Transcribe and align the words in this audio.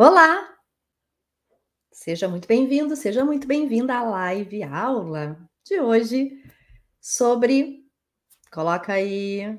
Olá! 0.00 0.56
Seja 1.90 2.28
muito 2.28 2.46
bem-vindo, 2.46 2.94
seja 2.94 3.24
muito 3.24 3.48
bem-vinda 3.48 3.96
à 3.96 4.02
live 4.04 4.62
aula 4.62 5.36
de 5.64 5.80
hoje 5.80 6.40
sobre. 7.00 7.84
Coloca 8.52 8.92
aí. 8.92 9.58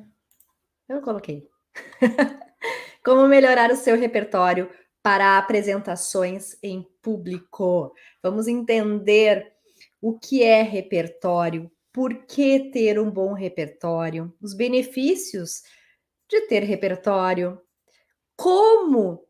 Eu 0.88 1.02
coloquei. 1.02 1.46
Como 3.04 3.28
melhorar 3.28 3.70
o 3.70 3.76
seu 3.76 3.98
repertório 3.98 4.72
para 5.04 5.38
apresentações 5.38 6.58
em 6.64 6.88
público. 7.02 7.94
Vamos 8.24 8.48
entender 8.48 9.52
o 10.02 10.18
que 10.18 10.42
é 10.42 10.62
repertório, 10.62 11.70
por 11.92 12.16
que 12.26 12.72
ter 12.72 12.98
um 12.98 13.12
bom 13.12 13.34
repertório, 13.34 14.34
os 14.42 14.54
benefícios 14.54 15.64
de 16.30 16.48
ter 16.48 16.64
repertório, 16.64 17.62
como 18.38 19.29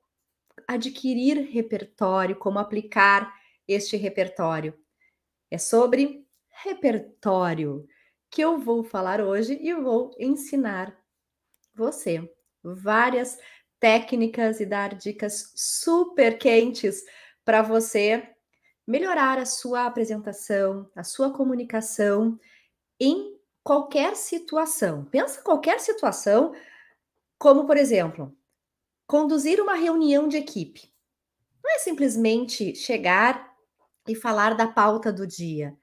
adquirir 0.70 1.50
repertório, 1.50 2.36
como 2.36 2.60
aplicar 2.60 3.34
este 3.68 3.98
repertório. 3.98 4.80
É 5.50 5.58
sobre 5.58 6.28
repertório 6.64 7.88
que 8.30 8.40
eu 8.40 8.60
vou 8.60 8.84
falar 8.84 9.20
hoje 9.20 9.58
e 9.60 9.74
vou 9.74 10.12
ensinar 10.20 10.96
você 11.74 12.32
várias 12.62 13.40
técnicas 13.80 14.60
e 14.60 14.66
dar 14.68 14.94
dicas 14.94 15.52
super 15.56 16.38
quentes 16.38 17.04
para 17.44 17.64
você 17.64 18.30
melhorar 18.86 19.40
a 19.40 19.48
sua 19.48 19.88
apresentação, 19.88 20.88
a 20.96 21.04
sua 21.04 21.34
comunicação 21.34 22.40
em 23.00 23.40
qualquer 23.64 24.16
situação. 24.16 25.04
Pensa 25.06 25.42
qualquer 25.42 25.80
situação, 25.80 26.54
como 27.40 27.66
por 27.66 27.76
exemplo, 27.76 28.38
conduzir 29.10 29.60
uma 29.60 29.74
reunião 29.74 30.28
de 30.28 30.38
equipe. 30.38 30.94
Não 31.64 31.72
é 31.72 31.80
simplesmente 31.80 32.76
chegar 32.76 33.52
e 34.08 34.14
falar 34.14 34.54
da 34.54 34.68
pauta 34.68 35.12
do 35.12 35.26
dia. 35.26 35.76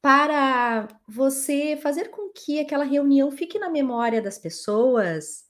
Para 0.00 0.86
você 1.04 1.76
fazer 1.76 2.08
com 2.10 2.30
que 2.30 2.60
aquela 2.60 2.84
reunião 2.84 3.32
fique 3.32 3.58
na 3.58 3.68
memória 3.68 4.22
das 4.22 4.38
pessoas, 4.38 5.44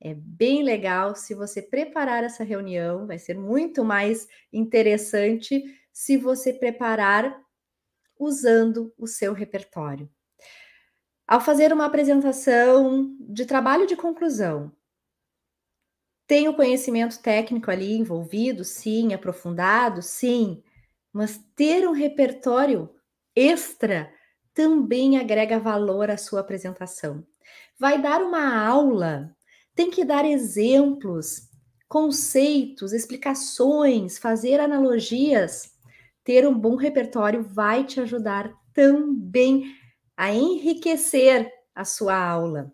é 0.00 0.12
bem 0.12 0.64
legal 0.64 1.14
se 1.14 1.36
você 1.36 1.62
preparar 1.62 2.24
essa 2.24 2.42
reunião, 2.42 3.06
vai 3.06 3.20
ser 3.20 3.38
muito 3.38 3.84
mais 3.84 4.26
interessante 4.52 5.62
se 5.92 6.16
você 6.16 6.52
preparar 6.52 7.40
usando 8.18 8.92
o 8.98 9.06
seu 9.06 9.32
repertório. 9.32 10.10
Ao 11.28 11.40
fazer 11.40 11.72
uma 11.72 11.86
apresentação 11.86 13.16
de 13.20 13.46
trabalho 13.46 13.86
de 13.86 13.94
conclusão, 13.94 14.72
tem 16.26 16.48
o 16.48 16.54
conhecimento 16.54 17.20
técnico 17.20 17.70
ali 17.70 17.92
envolvido, 17.96 18.64
sim, 18.64 19.14
aprofundado, 19.14 20.02
sim, 20.02 20.62
mas 21.12 21.38
ter 21.54 21.88
um 21.88 21.92
repertório 21.92 22.90
extra 23.34 24.12
também 24.52 25.18
agrega 25.18 25.58
valor 25.58 26.10
à 26.10 26.16
sua 26.16 26.40
apresentação. 26.40 27.24
Vai 27.78 28.00
dar 28.00 28.22
uma 28.22 28.66
aula, 28.66 29.34
tem 29.74 29.90
que 29.90 30.04
dar 30.04 30.24
exemplos, 30.24 31.48
conceitos, 31.88 32.92
explicações, 32.92 34.18
fazer 34.18 34.58
analogias. 34.58 35.74
Ter 36.24 36.46
um 36.46 36.58
bom 36.58 36.74
repertório 36.74 37.42
vai 37.42 37.84
te 37.84 38.00
ajudar 38.00 38.52
também 38.72 39.74
a 40.16 40.32
enriquecer 40.32 41.50
a 41.74 41.84
sua 41.84 42.16
aula. 42.16 42.72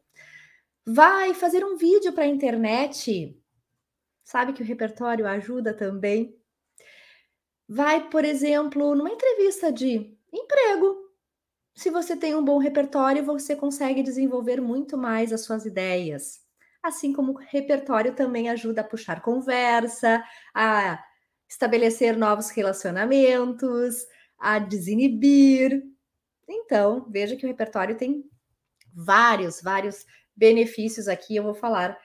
Vai 0.87 1.35
fazer 1.35 1.65
um 1.65 1.77
vídeo 1.77 2.13
para 2.13 2.25
a 2.25 2.29
internet, 2.29 3.37
Sabe 4.33 4.55
que 4.55 4.63
o 4.63 4.65
repertório 4.65 5.27
ajuda 5.27 5.75
também. 5.75 6.35
Vai, 7.69 8.09
por 8.09 8.25
exemplo, 8.25 8.95
numa 8.95 9.11
entrevista 9.11 9.71
de 9.71 10.17
emprego. 10.33 10.97
Se 11.75 11.91
você 11.91 12.17
tem 12.17 12.35
um 12.35 12.43
bom 12.43 12.57
repertório, 12.57 13.23
você 13.23 13.55
consegue 13.55 14.03
desenvolver 14.03 14.59
muito 14.59 14.97
mais 14.97 15.35
as 15.35 15.43
suas 15.43 15.67
ideias. 15.67 16.41
Assim 16.83 17.13
como 17.13 17.33
o 17.33 17.37
repertório 17.37 18.15
também 18.15 18.49
ajuda 18.49 18.81
a 18.81 18.85
puxar 18.85 19.21
conversa, 19.21 20.25
a 20.55 20.99
estabelecer 21.47 22.17
novos 22.17 22.49
relacionamentos, 22.49 24.07
a 24.39 24.59
desinibir. 24.59 25.83
Então, 26.49 27.07
veja 27.11 27.37
que 27.37 27.45
o 27.45 27.49
repertório 27.49 27.99
tem 27.99 28.25
vários, 28.95 29.61
vários 29.61 30.07
benefícios 30.35 31.07
aqui. 31.07 31.37
Eu 31.37 31.43
vou 31.43 31.55
falar 31.55 31.99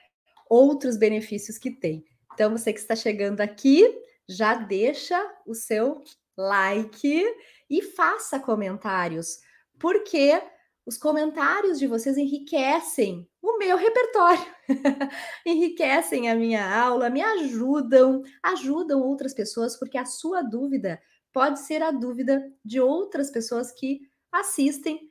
outros 0.46 0.98
benefícios 0.98 1.56
que 1.56 1.70
tem. 1.70 2.04
Então, 2.38 2.56
você 2.56 2.72
que 2.72 2.78
está 2.78 2.94
chegando 2.94 3.40
aqui, 3.40 3.84
já 4.28 4.54
deixa 4.54 5.20
o 5.44 5.56
seu 5.56 6.04
like 6.36 7.26
e 7.68 7.82
faça 7.82 8.38
comentários, 8.38 9.40
porque 9.76 10.40
os 10.86 10.96
comentários 10.96 11.80
de 11.80 11.88
vocês 11.88 12.16
enriquecem 12.16 13.28
o 13.42 13.58
meu 13.58 13.76
repertório, 13.76 14.46
enriquecem 15.44 16.30
a 16.30 16.36
minha 16.36 16.80
aula, 16.80 17.10
me 17.10 17.20
ajudam, 17.20 18.22
ajudam 18.40 19.00
outras 19.00 19.34
pessoas, 19.34 19.76
porque 19.76 19.98
a 19.98 20.06
sua 20.06 20.40
dúvida 20.40 21.02
pode 21.32 21.58
ser 21.58 21.82
a 21.82 21.90
dúvida 21.90 22.40
de 22.64 22.78
outras 22.78 23.32
pessoas 23.32 23.72
que 23.72 24.02
assistem 24.30 25.10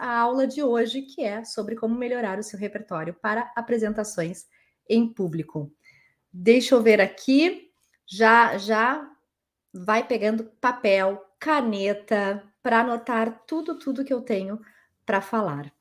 a 0.00 0.18
aula 0.18 0.48
de 0.48 0.64
hoje, 0.64 1.02
que 1.02 1.22
é 1.22 1.44
sobre 1.44 1.76
como 1.76 1.94
melhorar 1.94 2.40
o 2.40 2.42
seu 2.42 2.58
repertório 2.58 3.14
para 3.14 3.52
apresentações 3.54 4.46
em 4.90 5.12
público. 5.12 5.72
Deixa 6.38 6.74
eu 6.74 6.82
ver 6.82 7.00
aqui. 7.00 7.70
Já 8.06 8.58
já 8.58 9.10
vai 9.72 10.06
pegando 10.06 10.44
papel, 10.60 11.24
caneta 11.40 12.42
para 12.62 12.80
anotar 12.80 13.44
tudo 13.46 13.78
tudo 13.78 14.04
que 14.04 14.12
eu 14.12 14.20
tenho 14.20 14.60
para 15.06 15.22
falar. 15.22 15.72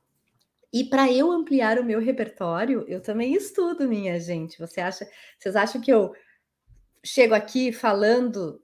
E 0.71 0.85
para 0.85 1.11
eu 1.11 1.29
ampliar 1.31 1.77
o 1.77 1.83
meu 1.83 1.99
repertório, 1.99 2.85
eu 2.87 3.01
também 3.01 3.33
estudo, 3.33 3.87
minha 3.87 4.17
gente. 4.19 4.57
Você 4.57 4.79
acha, 4.79 5.05
vocês 5.37 5.55
acham 5.57 5.81
que 5.81 5.91
eu 5.91 6.13
chego 7.03 7.33
aqui 7.33 7.73
falando 7.73 8.61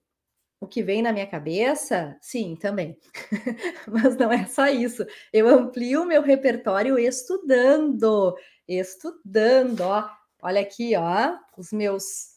o 0.61 0.67
que 0.67 0.81
vem 0.81 1.01
na 1.01 1.11
minha 1.11 1.27
cabeça? 1.27 2.17
Sim, 2.21 2.55
também. 2.55 2.97
Mas 3.87 4.15
não 4.15 4.31
é 4.31 4.45
só 4.45 4.67
isso. 4.67 5.05
Eu 5.33 5.47
amplio 5.49 6.03
o 6.03 6.05
meu 6.05 6.21
repertório 6.21 6.97
estudando, 6.97 8.35
estudando, 8.67 9.81
ó. 9.81 10.09
Olha 10.41 10.61
aqui, 10.61 10.95
ó, 10.95 11.37
os 11.61 11.71
meus 11.71 12.31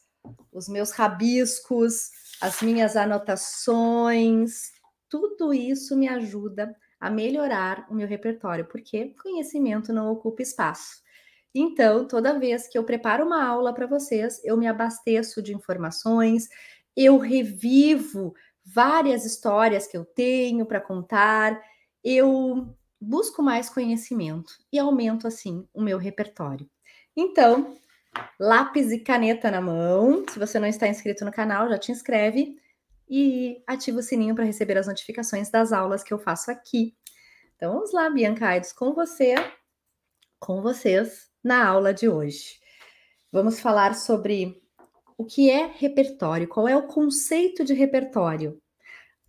os 0.51 0.67
meus 0.67 0.89
rabiscos, 0.89 2.09
as 2.41 2.61
minhas 2.61 2.95
anotações, 2.95 4.71
tudo 5.07 5.53
isso 5.53 5.95
me 5.95 6.07
ajuda 6.07 6.75
a 6.99 7.11
melhorar 7.11 7.85
o 7.91 7.93
meu 7.93 8.07
repertório, 8.07 8.65
porque 8.65 9.13
conhecimento 9.21 9.93
não 9.93 10.11
ocupa 10.11 10.41
espaço. 10.41 11.03
Então, 11.53 12.07
toda 12.07 12.39
vez 12.39 12.67
que 12.67 12.77
eu 12.77 12.83
preparo 12.83 13.25
uma 13.25 13.45
aula 13.45 13.71
para 13.71 13.85
vocês, 13.85 14.41
eu 14.43 14.57
me 14.57 14.67
abasteço 14.67 15.41
de 15.41 15.53
informações, 15.53 16.49
eu 16.97 17.17
revivo 17.17 18.33
várias 18.65 19.25
histórias 19.25 19.85
que 19.85 19.95
eu 19.95 20.03
tenho 20.03 20.65
para 20.65 20.81
contar, 20.81 21.61
eu 22.03 22.75
busco 22.99 23.43
mais 23.43 23.69
conhecimento 23.69 24.53
e 24.73 24.79
aumento 24.79 25.27
assim 25.27 25.67
o 25.73 25.81
meu 25.81 25.97
repertório. 25.97 26.67
Então, 27.15 27.77
lápis 28.39 28.91
e 28.91 28.99
caneta 28.99 29.49
na 29.49 29.61
mão. 29.61 30.23
Se 30.29 30.39
você 30.39 30.59
não 30.59 30.67
está 30.67 30.87
inscrito 30.87 31.25
no 31.25 31.31
canal, 31.31 31.69
já 31.69 31.77
te 31.77 31.91
inscreve 31.91 32.57
e 33.09 33.61
ativa 33.67 33.99
o 33.99 34.03
sininho 34.03 34.35
para 34.35 34.43
receber 34.43 34.77
as 34.77 34.87
notificações 34.87 35.49
das 35.49 35.71
aulas 35.71 36.03
que 36.03 36.13
eu 36.13 36.19
faço 36.19 36.51
aqui. 36.51 36.95
Então 37.55 37.73
vamos 37.73 37.93
lá, 37.93 38.09
Bianca 38.09 38.47
Aidos, 38.47 38.73
com 38.73 38.93
você, 38.93 39.35
com 40.39 40.61
vocês 40.61 41.29
na 41.43 41.65
aula 41.65 41.93
de 41.93 42.09
hoje. 42.09 42.59
Vamos 43.31 43.59
falar 43.59 43.95
sobre 43.95 44.61
o 45.17 45.25
que 45.25 45.49
é 45.49 45.67
repertório, 45.67 46.47
qual 46.47 46.67
é 46.67 46.75
o 46.75 46.87
conceito 46.87 47.63
de 47.63 47.73
repertório. 47.73 48.61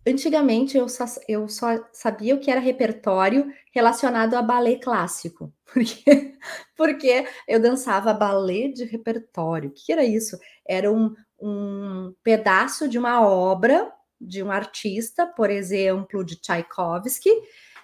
Antigamente 0.07 0.77
eu 0.77 0.87
só, 0.87 1.03
eu 1.27 1.49
só 1.49 1.67
sabia 1.91 2.33
o 2.33 2.39
que 2.39 2.49
era 2.49 2.61
repertório 2.61 3.51
relacionado 3.73 4.35
a 4.35 4.41
balé 4.41 4.75
clássico, 4.75 5.53
porque, 5.73 6.33
porque 6.77 7.27
eu 7.45 7.59
dançava 7.59 8.13
balé 8.13 8.69
de 8.69 8.85
repertório. 8.85 9.69
O 9.69 9.73
que 9.73 9.91
era 9.91 10.05
isso? 10.05 10.39
Era 10.65 10.89
um, 10.89 11.13
um 11.37 12.13
pedaço 12.23 12.87
de 12.87 12.97
uma 12.97 13.21
obra 13.21 13.91
de 14.19 14.41
um 14.41 14.49
artista, 14.49 15.27
por 15.27 15.49
exemplo, 15.49 16.23
de 16.23 16.39
Tchaikovsky. 16.39 17.29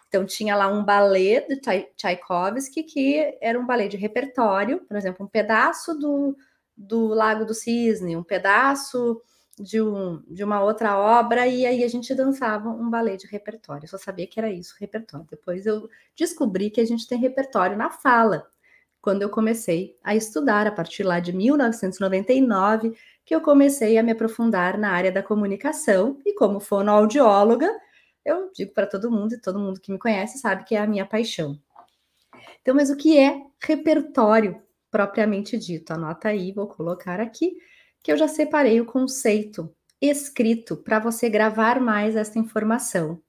Então 0.07 0.25
tinha 0.25 0.55
lá 0.55 0.69
um 0.69 0.81
balé 0.81 1.41
de 1.41 1.59
Tchaikovsky 1.97 2.83
que 2.83 3.37
era 3.41 3.59
um 3.59 3.65
balé 3.65 3.89
de 3.89 3.97
repertório, 3.97 4.79
por 4.87 4.95
exemplo, 4.95 5.25
um 5.25 5.29
pedaço 5.29 5.93
do, 5.99 6.37
do 6.77 7.07
Lago 7.07 7.43
do 7.43 7.53
Cisne, 7.53 8.15
um 8.15 8.23
pedaço 8.23 9.21
de, 9.59 9.81
um, 9.81 10.21
de 10.27 10.43
uma 10.43 10.61
outra 10.61 10.97
obra 10.97 11.45
e 11.47 11.65
aí 11.65 11.83
a 11.83 11.87
gente 11.87 12.13
dançava 12.15 12.69
um 12.69 12.89
balé 12.89 13.15
de 13.15 13.27
repertório. 13.27 13.85
Eu 13.85 13.89
só 13.89 13.97
sabia 13.97 14.27
que 14.27 14.39
era 14.39 14.51
isso, 14.51 14.75
repertório. 14.79 15.27
Depois 15.29 15.65
eu 15.65 15.89
descobri 16.15 16.69
que 16.69 16.81
a 16.81 16.85
gente 16.85 17.07
tem 17.07 17.19
repertório 17.19 17.77
na 17.77 17.89
fala. 17.89 18.47
Quando 19.01 19.21
eu 19.21 19.29
comecei 19.29 19.97
a 20.03 20.15
estudar, 20.15 20.65
a 20.65 20.71
partir 20.71 21.03
lá 21.03 21.19
de 21.19 21.33
1999, 21.33 22.97
que 23.25 23.35
eu 23.35 23.41
comecei 23.41 23.97
a 23.97 24.03
me 24.03 24.11
aprofundar 24.11 24.77
na 24.77 24.91
área 24.91 25.11
da 25.11 25.21
comunicação 25.21 26.19
e 26.25 26.33
como 26.33 26.59
fonoaudióloga, 26.59 27.69
eu 28.25 28.49
digo 28.55 28.73
para 28.73 28.87
todo 28.87 29.11
mundo 29.11 29.33
e 29.33 29.41
todo 29.41 29.59
mundo 29.59 29.79
que 29.79 29.91
me 29.91 29.99
conhece 29.99 30.37
sabe 30.37 30.63
que 30.63 30.75
é 30.75 30.79
a 30.79 30.87
minha 30.87 31.05
paixão. 31.05 31.59
Então, 32.61 32.73
mas 32.73 32.89
o 32.89 32.95
que 32.95 33.19
é 33.19 33.41
repertório 33.61 34.61
propriamente 34.89 35.57
dito? 35.57 35.91
Anota 35.91 36.29
aí, 36.29 36.51
vou 36.53 36.67
colocar 36.67 37.19
aqui 37.19 37.57
que 38.03 38.11
eu 38.11 38.17
já 38.17 38.27
separei 38.27 38.81
o 38.81 38.85
conceito 38.85 39.73
escrito 40.01 40.75
para 40.75 40.99
você 40.99 41.29
gravar 41.29 41.79
mais 41.79 42.17
essa 42.17 42.37
informação. 42.37 43.21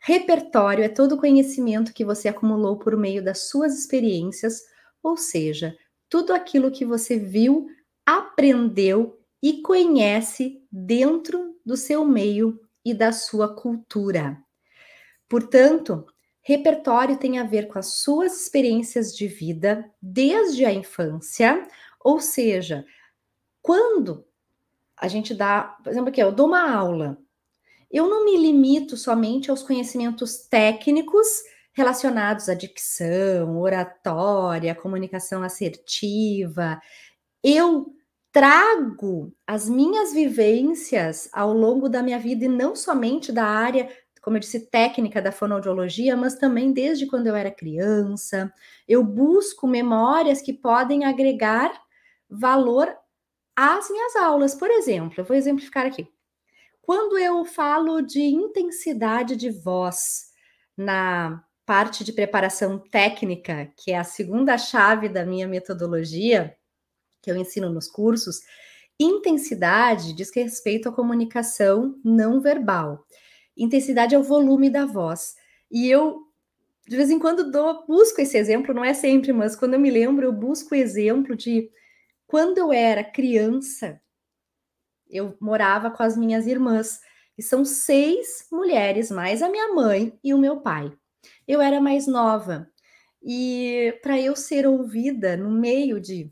Repertório 0.00 0.84
é 0.84 0.88
todo 0.88 1.12
o 1.12 1.18
conhecimento 1.18 1.94
que 1.94 2.04
você 2.04 2.28
acumulou 2.28 2.76
por 2.76 2.96
meio 2.96 3.24
das 3.24 3.48
suas 3.48 3.78
experiências, 3.78 4.60
ou 5.00 5.16
seja, 5.16 5.74
tudo 6.10 6.34
aquilo 6.34 6.70
que 6.70 6.84
você 6.84 7.16
viu, 7.16 7.68
aprendeu 8.04 9.18
e 9.40 9.62
conhece 9.62 10.62
dentro 10.70 11.56
do 11.64 11.76
seu 11.76 12.04
meio 12.04 12.60
e 12.84 12.92
da 12.92 13.12
sua 13.12 13.54
cultura. 13.54 14.36
Portanto, 15.28 16.04
repertório 16.42 17.16
tem 17.16 17.38
a 17.38 17.44
ver 17.44 17.68
com 17.68 17.78
as 17.78 17.94
suas 17.94 18.42
experiências 18.42 19.16
de 19.16 19.26
vida 19.26 19.90
desde 20.02 20.64
a 20.64 20.72
infância, 20.72 21.66
ou 22.00 22.20
seja, 22.20 22.84
quando 23.64 24.26
a 24.94 25.08
gente 25.08 25.32
dá, 25.32 25.78
por 25.82 25.90
exemplo, 25.90 26.10
aqui, 26.10 26.22
eu 26.22 26.30
dou 26.30 26.46
uma 26.46 26.70
aula, 26.70 27.16
eu 27.90 28.06
não 28.06 28.26
me 28.26 28.36
limito 28.36 28.94
somente 28.94 29.50
aos 29.50 29.62
conhecimentos 29.62 30.46
técnicos 30.46 31.26
relacionados 31.72 32.50
à 32.50 32.54
dicção, 32.54 33.58
oratória, 33.58 34.74
comunicação 34.74 35.42
assertiva. 35.42 36.78
Eu 37.42 37.86
trago 38.30 39.34
as 39.46 39.66
minhas 39.66 40.12
vivências 40.12 41.30
ao 41.32 41.54
longo 41.54 41.88
da 41.88 42.02
minha 42.02 42.18
vida 42.18 42.44
e 42.44 42.48
não 42.48 42.76
somente 42.76 43.32
da 43.32 43.46
área, 43.46 43.88
como 44.20 44.36
eu 44.36 44.40
disse, 44.40 44.68
técnica 44.68 45.22
da 45.22 45.32
fonoaudiologia, 45.32 46.14
mas 46.18 46.34
também 46.34 46.70
desde 46.70 47.06
quando 47.06 47.28
eu 47.28 47.34
era 47.34 47.50
criança. 47.50 48.52
Eu 48.86 49.02
busco 49.02 49.66
memórias 49.66 50.42
que 50.42 50.52
podem 50.52 51.06
agregar 51.06 51.72
valor 52.28 52.94
as 53.56 53.88
minhas 53.90 54.16
aulas, 54.16 54.54
por 54.54 54.70
exemplo, 54.70 55.14
eu 55.18 55.24
vou 55.24 55.36
exemplificar 55.36 55.86
aqui. 55.86 56.08
Quando 56.82 57.18
eu 57.18 57.44
falo 57.44 58.02
de 58.02 58.20
intensidade 58.20 59.36
de 59.36 59.50
voz 59.50 60.30
na 60.76 61.42
parte 61.64 62.04
de 62.04 62.12
preparação 62.12 62.78
técnica, 62.78 63.72
que 63.76 63.92
é 63.92 63.98
a 63.98 64.04
segunda 64.04 64.58
chave 64.58 65.08
da 65.08 65.24
minha 65.24 65.48
metodologia, 65.48 66.54
que 67.22 67.30
eu 67.30 67.36
ensino 67.36 67.70
nos 67.70 67.88
cursos, 67.88 68.40
intensidade 69.00 70.12
diz 70.12 70.30
respeito 70.34 70.88
à 70.88 70.92
comunicação 70.92 71.98
não 72.04 72.40
verbal. 72.40 73.06
Intensidade 73.56 74.14
é 74.14 74.18
o 74.18 74.22
volume 74.22 74.68
da 74.68 74.84
voz. 74.84 75.34
E 75.70 75.88
eu 75.88 76.24
de 76.86 76.96
vez 76.96 77.10
em 77.10 77.18
quando 77.18 77.50
dou, 77.50 77.86
busco 77.86 78.20
esse 78.20 78.36
exemplo, 78.36 78.74
não 78.74 78.84
é 78.84 78.92
sempre, 78.92 79.32
mas 79.32 79.56
quando 79.56 79.74
eu 79.74 79.80
me 79.80 79.90
lembro, 79.90 80.26
eu 80.26 80.32
busco 80.32 80.74
o 80.74 80.78
exemplo 80.78 81.34
de 81.34 81.70
quando 82.34 82.58
eu 82.58 82.72
era 82.72 83.04
criança, 83.04 84.02
eu 85.08 85.36
morava 85.40 85.88
com 85.88 86.02
as 86.02 86.16
minhas 86.16 86.48
irmãs, 86.48 86.98
e 87.38 87.42
são 87.44 87.64
seis 87.64 88.48
mulheres, 88.50 89.08
mais 89.08 89.40
a 89.40 89.48
minha 89.48 89.72
mãe 89.72 90.18
e 90.20 90.34
o 90.34 90.38
meu 90.38 90.60
pai. 90.60 90.92
Eu 91.46 91.60
era 91.60 91.80
mais 91.80 92.08
nova, 92.08 92.68
e 93.22 93.96
para 94.02 94.20
eu 94.20 94.34
ser 94.34 94.66
ouvida 94.66 95.36
no 95.36 95.48
meio 95.48 96.00
de 96.00 96.28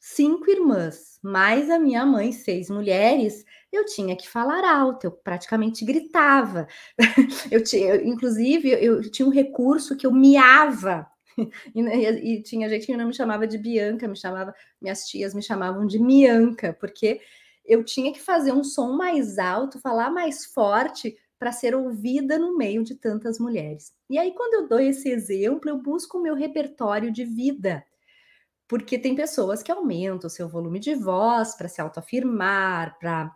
cinco 0.00 0.50
irmãs, 0.50 1.20
mais 1.22 1.70
a 1.70 1.78
minha 1.78 2.04
mãe, 2.04 2.32
seis 2.32 2.68
mulheres, 2.68 3.44
eu 3.70 3.84
tinha 3.84 4.16
que 4.16 4.28
falar 4.28 4.64
alto, 4.64 5.04
eu 5.04 5.12
praticamente 5.12 5.84
gritava. 5.84 6.66
Eu 7.48 7.62
tinha, 7.62 7.94
inclusive, 7.94 8.70
eu 8.70 9.08
tinha 9.08 9.28
um 9.28 9.30
recurso 9.30 9.96
que 9.96 10.04
eu 10.04 10.12
miava 10.12 11.08
e, 11.74 11.80
e, 11.80 12.42
tinha 12.42 12.68
gente 12.68 12.86
que 12.86 12.96
não 12.96 13.06
me 13.06 13.14
chamava 13.14 13.46
de 13.46 13.58
Bianca, 13.58 14.08
me 14.08 14.16
chamava, 14.16 14.54
minhas 14.80 15.06
tias 15.06 15.34
me 15.34 15.42
chamavam 15.42 15.86
de 15.86 15.98
Mianca, 15.98 16.76
porque 16.78 17.20
eu 17.64 17.84
tinha 17.84 18.12
que 18.12 18.20
fazer 18.20 18.52
um 18.52 18.64
som 18.64 18.92
mais 18.96 19.38
alto, 19.38 19.78
falar 19.78 20.10
mais 20.10 20.46
forte 20.46 21.16
para 21.38 21.52
ser 21.52 21.74
ouvida 21.74 22.38
no 22.38 22.56
meio 22.56 22.82
de 22.82 22.96
tantas 22.96 23.38
mulheres. 23.38 23.92
E 24.10 24.18
aí, 24.18 24.32
quando 24.32 24.54
eu 24.54 24.68
dou 24.68 24.80
esse 24.80 25.08
exemplo, 25.08 25.70
eu 25.70 25.78
busco 25.78 26.18
o 26.18 26.22
meu 26.22 26.34
repertório 26.34 27.12
de 27.12 27.24
vida. 27.24 27.84
Porque 28.66 28.98
tem 28.98 29.14
pessoas 29.14 29.62
que 29.62 29.70
aumentam 29.70 30.26
o 30.26 30.30
seu 30.30 30.48
volume 30.48 30.80
de 30.80 30.94
voz 30.94 31.54
para 31.54 31.68
se 31.68 31.80
autoafirmar, 31.80 32.98
para 32.98 33.34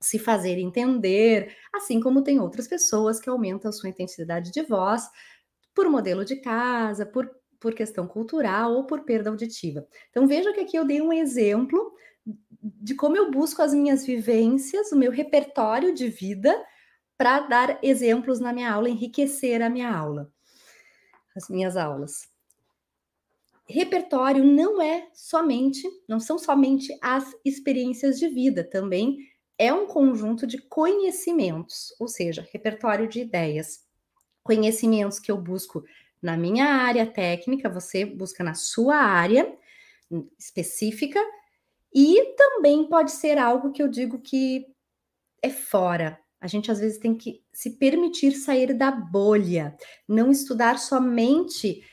se 0.00 0.18
fazer 0.18 0.58
entender, 0.58 1.54
assim 1.74 2.00
como 2.00 2.22
tem 2.22 2.40
outras 2.40 2.66
pessoas 2.66 3.20
que 3.20 3.28
aumentam 3.28 3.68
a 3.68 3.72
sua 3.72 3.90
intensidade 3.90 4.50
de 4.50 4.62
voz 4.62 5.06
por 5.74 5.88
modelo 5.90 6.24
de 6.24 6.36
casa, 6.36 7.04
por 7.04 7.30
por 7.60 7.74
questão 7.74 8.06
cultural 8.06 8.72
ou 8.72 8.84
por 8.84 9.02
perda 9.02 9.30
auditiva. 9.30 9.86
Então 10.10 10.26
veja 10.26 10.52
que 10.52 10.60
aqui 10.60 10.76
eu 10.76 10.84
dei 10.84 11.00
um 11.00 11.12
exemplo 11.12 11.94
de 12.62 12.94
como 12.94 13.16
eu 13.16 13.30
busco 13.30 13.62
as 13.62 13.72
minhas 13.72 14.04
vivências, 14.04 14.90
o 14.90 14.96
meu 14.96 15.12
repertório 15.12 15.94
de 15.94 16.08
vida 16.08 16.54
para 17.16 17.40
dar 17.40 17.78
exemplos 17.82 18.40
na 18.40 18.52
minha 18.52 18.72
aula, 18.72 18.88
enriquecer 18.88 19.62
a 19.62 19.68
minha 19.68 19.94
aula, 19.94 20.32
as 21.36 21.48
minhas 21.48 21.76
aulas. 21.76 22.28
Repertório 23.68 24.42
não 24.42 24.82
é 24.82 25.08
somente, 25.14 25.86
não 26.08 26.18
são 26.18 26.38
somente 26.38 26.96
as 27.00 27.32
experiências 27.44 28.18
de 28.18 28.26
vida, 28.28 28.64
também 28.64 29.18
é 29.56 29.72
um 29.72 29.86
conjunto 29.86 30.46
de 30.46 30.58
conhecimentos, 30.58 31.94
ou 32.00 32.08
seja, 32.08 32.48
repertório 32.50 33.06
de 33.06 33.20
ideias, 33.20 33.86
conhecimentos 34.42 35.20
que 35.20 35.30
eu 35.30 35.36
busco 35.36 35.84
na 36.22 36.36
minha 36.36 36.66
área 36.66 37.06
técnica, 37.06 37.68
você 37.68 38.04
busca 38.04 38.44
na 38.44 38.54
sua 38.54 38.96
área 38.96 39.56
específica, 40.38 41.20
e 41.92 42.34
também 42.36 42.88
pode 42.88 43.12
ser 43.12 43.38
algo 43.38 43.72
que 43.72 43.82
eu 43.82 43.88
digo 43.88 44.20
que 44.20 44.66
é 45.42 45.50
fora. 45.50 46.18
A 46.40 46.46
gente 46.46 46.70
às 46.70 46.78
vezes 46.78 46.98
tem 46.98 47.14
que 47.14 47.42
se 47.52 47.70
permitir 47.76 48.32
sair 48.32 48.72
da 48.72 48.90
bolha, 48.90 49.76
não 50.08 50.30
estudar 50.30 50.78
somente 50.78 51.84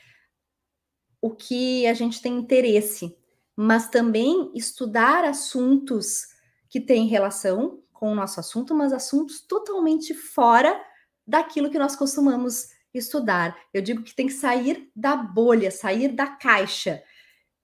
o 1.20 1.30
que 1.34 1.86
a 1.86 1.94
gente 1.94 2.22
tem 2.22 2.36
interesse, 2.36 3.16
mas 3.56 3.88
também 3.88 4.52
estudar 4.54 5.24
assuntos 5.24 6.26
que 6.68 6.80
têm 6.80 7.08
relação 7.08 7.82
com 7.92 8.12
o 8.12 8.14
nosso 8.14 8.38
assunto, 8.38 8.74
mas 8.74 8.92
assuntos 8.92 9.40
totalmente 9.40 10.14
fora 10.14 10.80
daquilo 11.26 11.70
que 11.70 11.78
nós 11.78 11.96
costumamos 11.96 12.68
estudar. 12.92 13.56
Eu 13.72 13.82
digo 13.82 14.02
que 14.02 14.14
tem 14.14 14.26
que 14.26 14.32
sair 14.32 14.90
da 14.94 15.16
bolha, 15.16 15.70
sair 15.70 16.08
da 16.08 16.26
caixa 16.26 17.02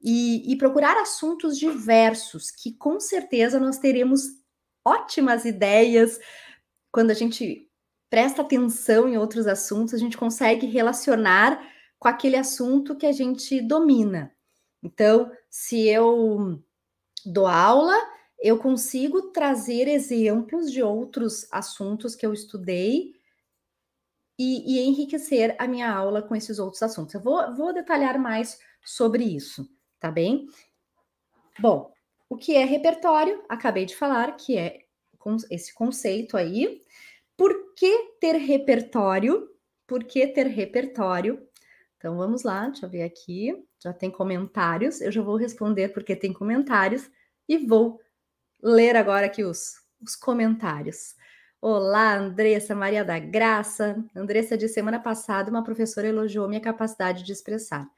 e, 0.01 0.53
e 0.53 0.57
procurar 0.57 0.97
assuntos 0.99 1.59
diversos, 1.59 2.51
que 2.51 2.73
com 2.73 3.01
certeza 3.01 3.59
nós 3.59 3.79
teremos 3.79 4.23
ótimas 4.85 5.45
ideias 5.45 6.19
quando 6.93 7.11
a 7.11 7.15
gente 7.15 7.69
presta 8.11 8.43
atenção 8.43 9.09
em 9.09 9.17
outros 9.17 9.47
assuntos, 9.49 9.95
a 9.95 9.99
gente 9.99 10.17
consegue 10.17 10.67
relacionar 10.67 11.61
com 11.99 12.07
aquele 12.07 12.37
assunto 12.37 12.95
que 12.95 13.07
a 13.07 13.13
gente 13.13 13.61
domina. 13.61 14.33
Então, 14.81 15.33
se 15.51 15.89
eu 15.89 16.63
dou 17.27 17.47
aula, 17.47 17.97
eu 18.39 18.59
consigo 18.59 19.33
trazer 19.33 19.89
exemplos 19.89 20.71
de 20.71 20.83
outros 20.83 21.49
assuntos 21.51 22.15
que 22.15 22.25
eu 22.25 22.33
estudei 22.33 23.15
e, 24.39 24.77
e, 24.77 24.81
enriquecer 24.87 25.55
a 25.59 25.67
minha 25.67 25.91
aula 25.91 26.23
com 26.23 26.35
esses 26.35 26.59
outros 26.59 26.83
assuntos. 26.83 27.15
Eu 27.15 27.21
vou, 27.21 27.55
vou 27.55 27.73
detalhar 27.73 28.19
mais 28.19 28.59
sobre 28.85 29.25
isso, 29.25 29.69
tá 30.01 30.11
bem? 30.11 30.47
Bom, 31.59 31.93
o 32.29 32.37
que 32.37 32.57
é 32.57 32.65
repertório? 32.65 33.45
Acabei 33.49 33.87
de 33.87 33.97
falar 33.97 34.37
que 34.37 34.57
é 34.57 34.81
esse 35.51 35.73
conceito 35.73 36.37
aí. 36.37 36.83
Por 37.37 37.75
que 37.75 38.17
ter 38.21 38.37
repertório? 38.37 39.49
Por 39.87 40.05
que 40.05 40.27
ter 40.27 40.47
repertório? 40.47 41.47
Então 41.97 42.17
vamos 42.17 42.43
lá, 42.43 42.67
deixa 42.67 42.87
eu 42.87 42.91
ver 42.91 43.03
aqui. 43.03 43.65
Já 43.83 43.93
tem 43.93 44.11
comentários. 44.11 45.01
Eu 45.01 45.13
já 45.13 45.23
vou 45.23 45.37
responder 45.37 45.89
porque 45.89 46.17
tem 46.17 46.33
comentários 46.33 47.11
e 47.49 47.59
vou 47.59 48.01
ler 48.63 48.97
agora 48.97 49.27
aqui 49.27 49.45
os, 49.45 49.75
os 50.03 50.17
comentários. 50.17 51.15
Olá, 51.67 52.19
Andressa, 52.19 52.75
Maria 52.75 53.03
da 53.03 53.19
Graça. 53.19 53.97
Andressa, 54.15 54.55
de 54.55 54.69
semana 54.69 55.01
passada, 55.01 55.51
uma 55.51 55.65
professora 55.65 56.07
elogiou 56.07 56.47
minha 56.47 56.61
capacidade 56.61 57.25
de 57.25 57.33
expressar. 57.33 57.89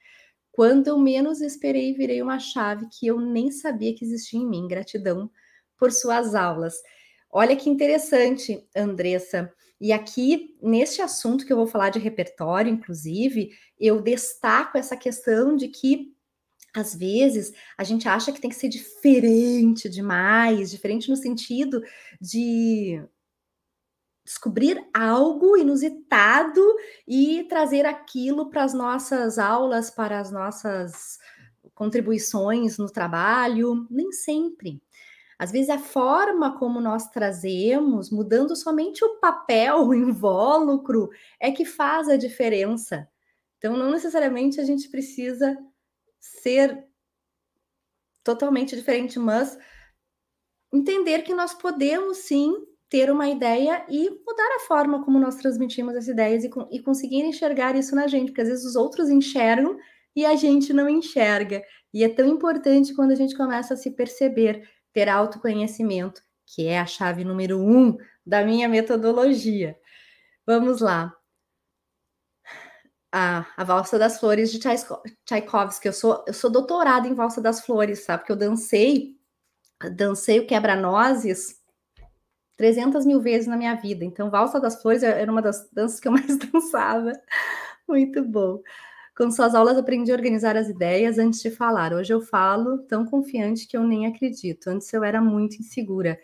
Quando 0.52 0.86
eu 0.86 0.96
menos 0.96 1.40
esperei, 1.40 1.92
virei 1.92 2.22
uma 2.22 2.38
chave 2.38 2.86
que 2.88 3.08
eu 3.08 3.20
nem 3.20 3.50
sabia 3.50 3.92
que 3.92 4.04
existia 4.04 4.38
em 4.38 4.48
mim. 4.48 4.68
Gratidão 4.68 5.28
por 5.76 5.90
suas 5.90 6.32
aulas. 6.36 6.76
Olha 7.28 7.56
que 7.56 7.68
interessante, 7.68 8.64
Andressa. 8.72 9.52
E 9.80 9.92
aqui, 9.92 10.56
neste 10.62 11.02
assunto 11.02 11.44
que 11.44 11.52
eu 11.52 11.56
vou 11.56 11.66
falar 11.66 11.90
de 11.90 11.98
repertório, 11.98 12.72
inclusive, 12.72 13.50
eu 13.80 14.00
destaco 14.00 14.78
essa 14.78 14.96
questão 14.96 15.56
de 15.56 15.66
que 15.66 16.14
às 16.72 16.94
vezes 16.94 17.52
a 17.76 17.82
gente 17.82 18.06
acha 18.06 18.30
que 18.30 18.40
tem 18.40 18.50
que 18.50 18.54
ser 18.54 18.68
diferente 18.68 19.88
demais, 19.88 20.70
diferente 20.70 21.10
no 21.10 21.16
sentido 21.16 21.82
de 22.20 23.02
descobrir 24.26 24.84
algo 24.92 25.56
inusitado 25.56 26.60
e 27.06 27.44
trazer 27.44 27.86
aquilo 27.86 28.50
para 28.50 28.64
as 28.64 28.74
nossas 28.74 29.38
aulas, 29.38 29.88
para 29.88 30.18
as 30.18 30.32
nossas 30.32 31.18
contribuições 31.72 32.76
no 32.76 32.90
trabalho, 32.90 33.86
nem 33.88 34.10
sempre. 34.10 34.82
Às 35.38 35.52
vezes 35.52 35.70
a 35.70 35.78
forma 35.78 36.58
como 36.58 36.80
nós 36.80 37.08
trazemos, 37.08 38.10
mudando 38.10 38.56
somente 38.56 39.04
o 39.04 39.20
papel, 39.20 39.86
o 39.86 39.94
invólucro, 39.94 41.08
é 41.38 41.52
que 41.52 41.64
faz 41.64 42.08
a 42.08 42.16
diferença. 42.16 43.08
Então, 43.58 43.76
não 43.76 43.90
necessariamente 43.90 44.60
a 44.60 44.64
gente 44.64 44.88
precisa 44.88 45.56
ser 46.18 46.84
totalmente 48.24 48.74
diferente, 48.74 49.18
mas 49.18 49.56
entender 50.72 51.22
que 51.22 51.34
nós 51.34 51.54
podemos 51.54 52.18
sim 52.18 52.52
ter 52.88 53.10
uma 53.10 53.28
ideia 53.28 53.84
e 53.88 54.08
mudar 54.10 54.56
a 54.56 54.60
forma 54.66 55.04
como 55.04 55.18
nós 55.18 55.36
transmitimos 55.36 55.96
as 55.96 56.06
ideias 56.06 56.44
e, 56.44 56.50
e 56.70 56.80
conseguir 56.80 57.24
enxergar 57.24 57.74
isso 57.74 57.94
na 57.94 58.06
gente, 58.06 58.28
porque 58.28 58.42
às 58.42 58.48
vezes 58.48 58.64
os 58.64 58.76
outros 58.76 59.08
enxergam 59.08 59.76
e 60.14 60.24
a 60.24 60.34
gente 60.36 60.72
não 60.72 60.88
enxerga. 60.88 61.62
E 61.92 62.04
é 62.04 62.08
tão 62.08 62.26
importante 62.26 62.94
quando 62.94 63.10
a 63.10 63.14
gente 63.14 63.36
começa 63.36 63.74
a 63.74 63.76
se 63.76 63.90
perceber, 63.90 64.68
ter 64.92 65.08
autoconhecimento, 65.08 66.22
que 66.46 66.66
é 66.66 66.78
a 66.78 66.86
chave 66.86 67.24
número 67.24 67.58
um 67.60 67.96
da 68.24 68.44
minha 68.44 68.68
metodologia. 68.68 69.76
Vamos 70.46 70.80
lá. 70.80 71.12
A, 73.12 73.46
a 73.56 73.64
Valsa 73.64 73.98
das 73.98 74.20
Flores 74.20 74.52
de 74.52 74.60
Tchaikovsky. 75.24 75.88
Eu 75.88 75.92
sou, 75.92 76.24
eu 76.26 76.34
sou 76.34 76.50
doutorada 76.50 77.08
em 77.08 77.14
Valsa 77.14 77.40
das 77.40 77.64
Flores, 77.64 78.04
sabe? 78.04 78.20
Porque 78.20 78.32
eu 78.32 78.36
dancei, 78.36 79.16
dancei 79.94 80.38
o 80.38 80.46
quebra-nozes 80.46 81.65
300 82.56 83.04
mil 83.06 83.20
vezes 83.20 83.46
na 83.46 83.56
minha 83.56 83.74
vida. 83.74 84.04
Então, 84.04 84.30
Valsa 84.30 84.60
das 84.60 84.80
Flores 84.80 85.02
era 85.02 85.30
uma 85.30 85.42
das 85.42 85.68
danças 85.72 86.00
que 86.00 86.08
eu 86.08 86.12
mais 86.14 86.38
dançava. 86.38 87.12
Muito 87.88 88.24
bom. 88.24 88.60
Com 89.16 89.30
suas 89.30 89.54
aulas, 89.54 89.78
aprendi 89.78 90.12
a 90.12 90.14
organizar 90.14 90.56
as 90.56 90.68
ideias 90.68 91.18
antes 91.18 91.40
de 91.40 91.50
falar. 91.50 91.92
Hoje 91.94 92.12
eu 92.12 92.20
falo 92.20 92.78
tão 92.86 93.04
confiante 93.06 93.66
que 93.66 93.76
eu 93.76 93.82
nem 93.82 94.06
acredito. 94.06 94.68
Antes 94.68 94.92
eu 94.92 95.02
era 95.04 95.20
muito 95.22 95.56
insegura. 95.56 96.18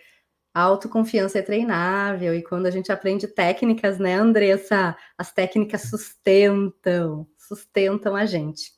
A 0.54 0.62
autoconfiança 0.62 1.38
é 1.38 1.42
treinável 1.42 2.34
e 2.34 2.42
quando 2.42 2.66
a 2.66 2.70
gente 2.70 2.92
aprende 2.92 3.26
técnicas, 3.26 3.98
né, 3.98 4.14
Andressa? 4.16 4.96
As 5.16 5.32
técnicas 5.32 5.82
sustentam, 5.82 7.26
sustentam 7.38 8.14
a 8.14 8.26
gente. 8.26 8.70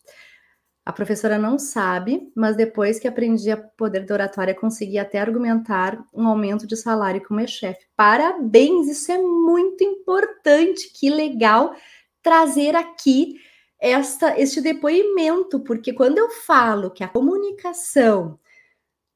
A 0.84 0.92
professora 0.92 1.38
não 1.38 1.58
sabe, 1.58 2.30
mas 2.36 2.56
depois 2.56 2.98
que 2.98 3.08
aprendi 3.08 3.50
a 3.50 3.56
poder 3.56 4.04
da 4.04 4.14
oratória, 4.14 4.54
consegui 4.54 4.98
até 4.98 5.18
argumentar 5.18 6.04
um 6.12 6.28
aumento 6.28 6.66
de 6.66 6.76
salário 6.76 7.24
como 7.26 7.46
chefe. 7.48 7.86
Parabéns, 7.96 8.88
isso 8.88 9.10
é 9.10 9.16
muito 9.16 9.82
importante. 9.82 10.92
Que 10.92 11.08
legal 11.08 11.74
trazer 12.22 12.76
aqui 12.76 13.36
esta, 13.80 14.38
este 14.38 14.60
depoimento, 14.60 15.60
porque 15.60 15.92
quando 15.92 16.18
eu 16.18 16.28
falo 16.30 16.90
que 16.90 17.02
a 17.02 17.08
comunicação 17.08 18.38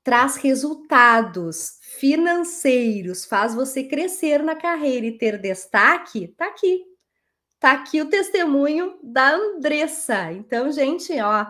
traz 0.02 0.36
resultados 0.36 1.78
financeiros, 1.98 3.26
faz 3.26 3.54
você 3.54 3.84
crescer 3.84 4.42
na 4.42 4.56
carreira 4.56 5.04
e 5.04 5.18
ter 5.18 5.38
destaque, 5.38 6.28
tá 6.28 6.46
aqui. 6.46 6.82
Tá 7.60 7.72
aqui 7.72 8.00
o 8.00 8.08
testemunho 8.08 8.98
da 9.02 9.34
Andressa. 9.34 10.32
Então, 10.32 10.70
gente, 10.70 11.12
ó, 11.20 11.44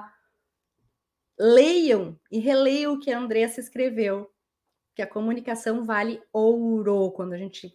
leiam 1.39 2.19
e 2.31 2.39
releiam 2.39 2.95
o 2.95 2.99
que 2.99 3.13
a 3.13 3.19
Andressa 3.19 3.61
escreveu, 3.61 4.31
que 4.95 5.03
a 5.03 5.07
comunicação 5.07 5.85
vale 5.85 6.23
ouro 6.33 7.13
quando 7.13 7.35
a 7.35 7.39
gente 7.39 7.71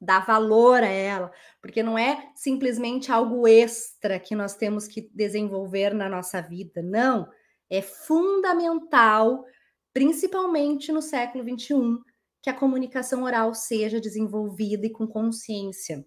dá 0.00 0.18
valor 0.18 0.82
a 0.82 0.88
ela, 0.88 1.30
porque 1.60 1.82
não 1.82 1.96
é 1.96 2.32
simplesmente 2.34 3.12
algo 3.12 3.46
extra 3.46 4.18
que 4.18 4.34
nós 4.34 4.56
temos 4.56 4.88
que 4.88 5.08
desenvolver 5.14 5.94
na 5.94 6.08
nossa 6.08 6.40
vida, 6.40 6.82
não, 6.82 7.28
é 7.70 7.80
fundamental, 7.80 9.44
principalmente 9.92 10.90
no 10.90 11.00
século 11.00 11.44
21, 11.44 12.02
que 12.42 12.50
a 12.50 12.54
comunicação 12.54 13.22
oral 13.22 13.54
seja 13.54 14.00
desenvolvida 14.00 14.86
e 14.86 14.90
com 14.90 15.06
consciência. 15.06 16.04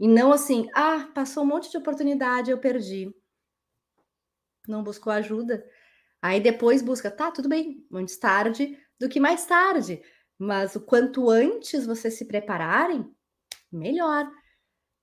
E 0.00 0.08
não 0.08 0.32
assim, 0.32 0.66
ah, 0.74 1.10
passou 1.14 1.42
um 1.42 1.46
monte 1.46 1.70
de 1.70 1.76
oportunidade, 1.76 2.50
eu 2.50 2.56
perdi. 2.56 3.14
Não 4.66 4.82
buscou 4.82 5.12
ajuda. 5.12 5.62
Aí 6.22 6.40
depois 6.40 6.80
busca, 6.80 7.10
tá, 7.10 7.30
tudo 7.30 7.50
bem, 7.50 7.86
antes 7.92 8.16
tarde 8.16 8.78
do 8.98 9.10
que 9.10 9.20
mais 9.20 9.44
tarde. 9.44 10.02
Mas 10.38 10.74
o 10.74 10.80
quanto 10.80 11.28
antes 11.28 11.84
vocês 11.84 12.14
se 12.14 12.24
prepararem, 12.24 13.14
melhor. 13.70 14.26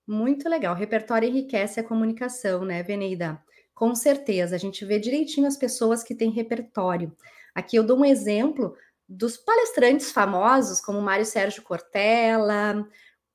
Muito 0.04 0.48
legal. 0.48 0.74
O 0.74 0.78
repertório 0.78 1.28
enriquece 1.28 1.78
a 1.78 1.84
comunicação, 1.84 2.64
né, 2.64 2.82
Veneida? 2.82 3.40
Com 3.72 3.94
certeza. 3.94 4.56
A 4.56 4.58
gente 4.58 4.84
vê 4.84 4.98
direitinho 4.98 5.46
as 5.46 5.56
pessoas 5.56 6.02
que 6.02 6.14
têm 6.14 6.30
repertório. 6.30 7.16
Aqui 7.54 7.76
eu 7.76 7.84
dou 7.84 8.00
um 8.00 8.04
exemplo 8.04 8.74
dos 9.08 9.36
palestrantes 9.36 10.10
famosos, 10.10 10.80
como 10.80 11.00
Mário 11.00 11.24
Sérgio 11.24 11.62
Cortella, 11.62 12.84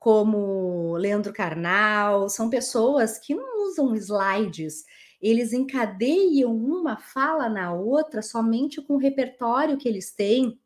como 0.04 0.98
Leandro 0.98 1.32
Carnal, 1.32 2.28
são 2.28 2.50
pessoas 2.50 3.18
que 3.18 3.34
não 3.34 3.66
usam 3.66 3.94
slides, 3.94 4.84
eles 5.18 5.54
encadeiam 5.54 6.54
uma 6.54 6.98
fala 6.98 7.48
na 7.48 7.72
outra 7.72 8.20
somente 8.20 8.82
com 8.82 8.96
o 8.96 8.98
repertório 8.98 9.78
que 9.78 9.88
eles 9.88 10.14
têm 10.14 10.60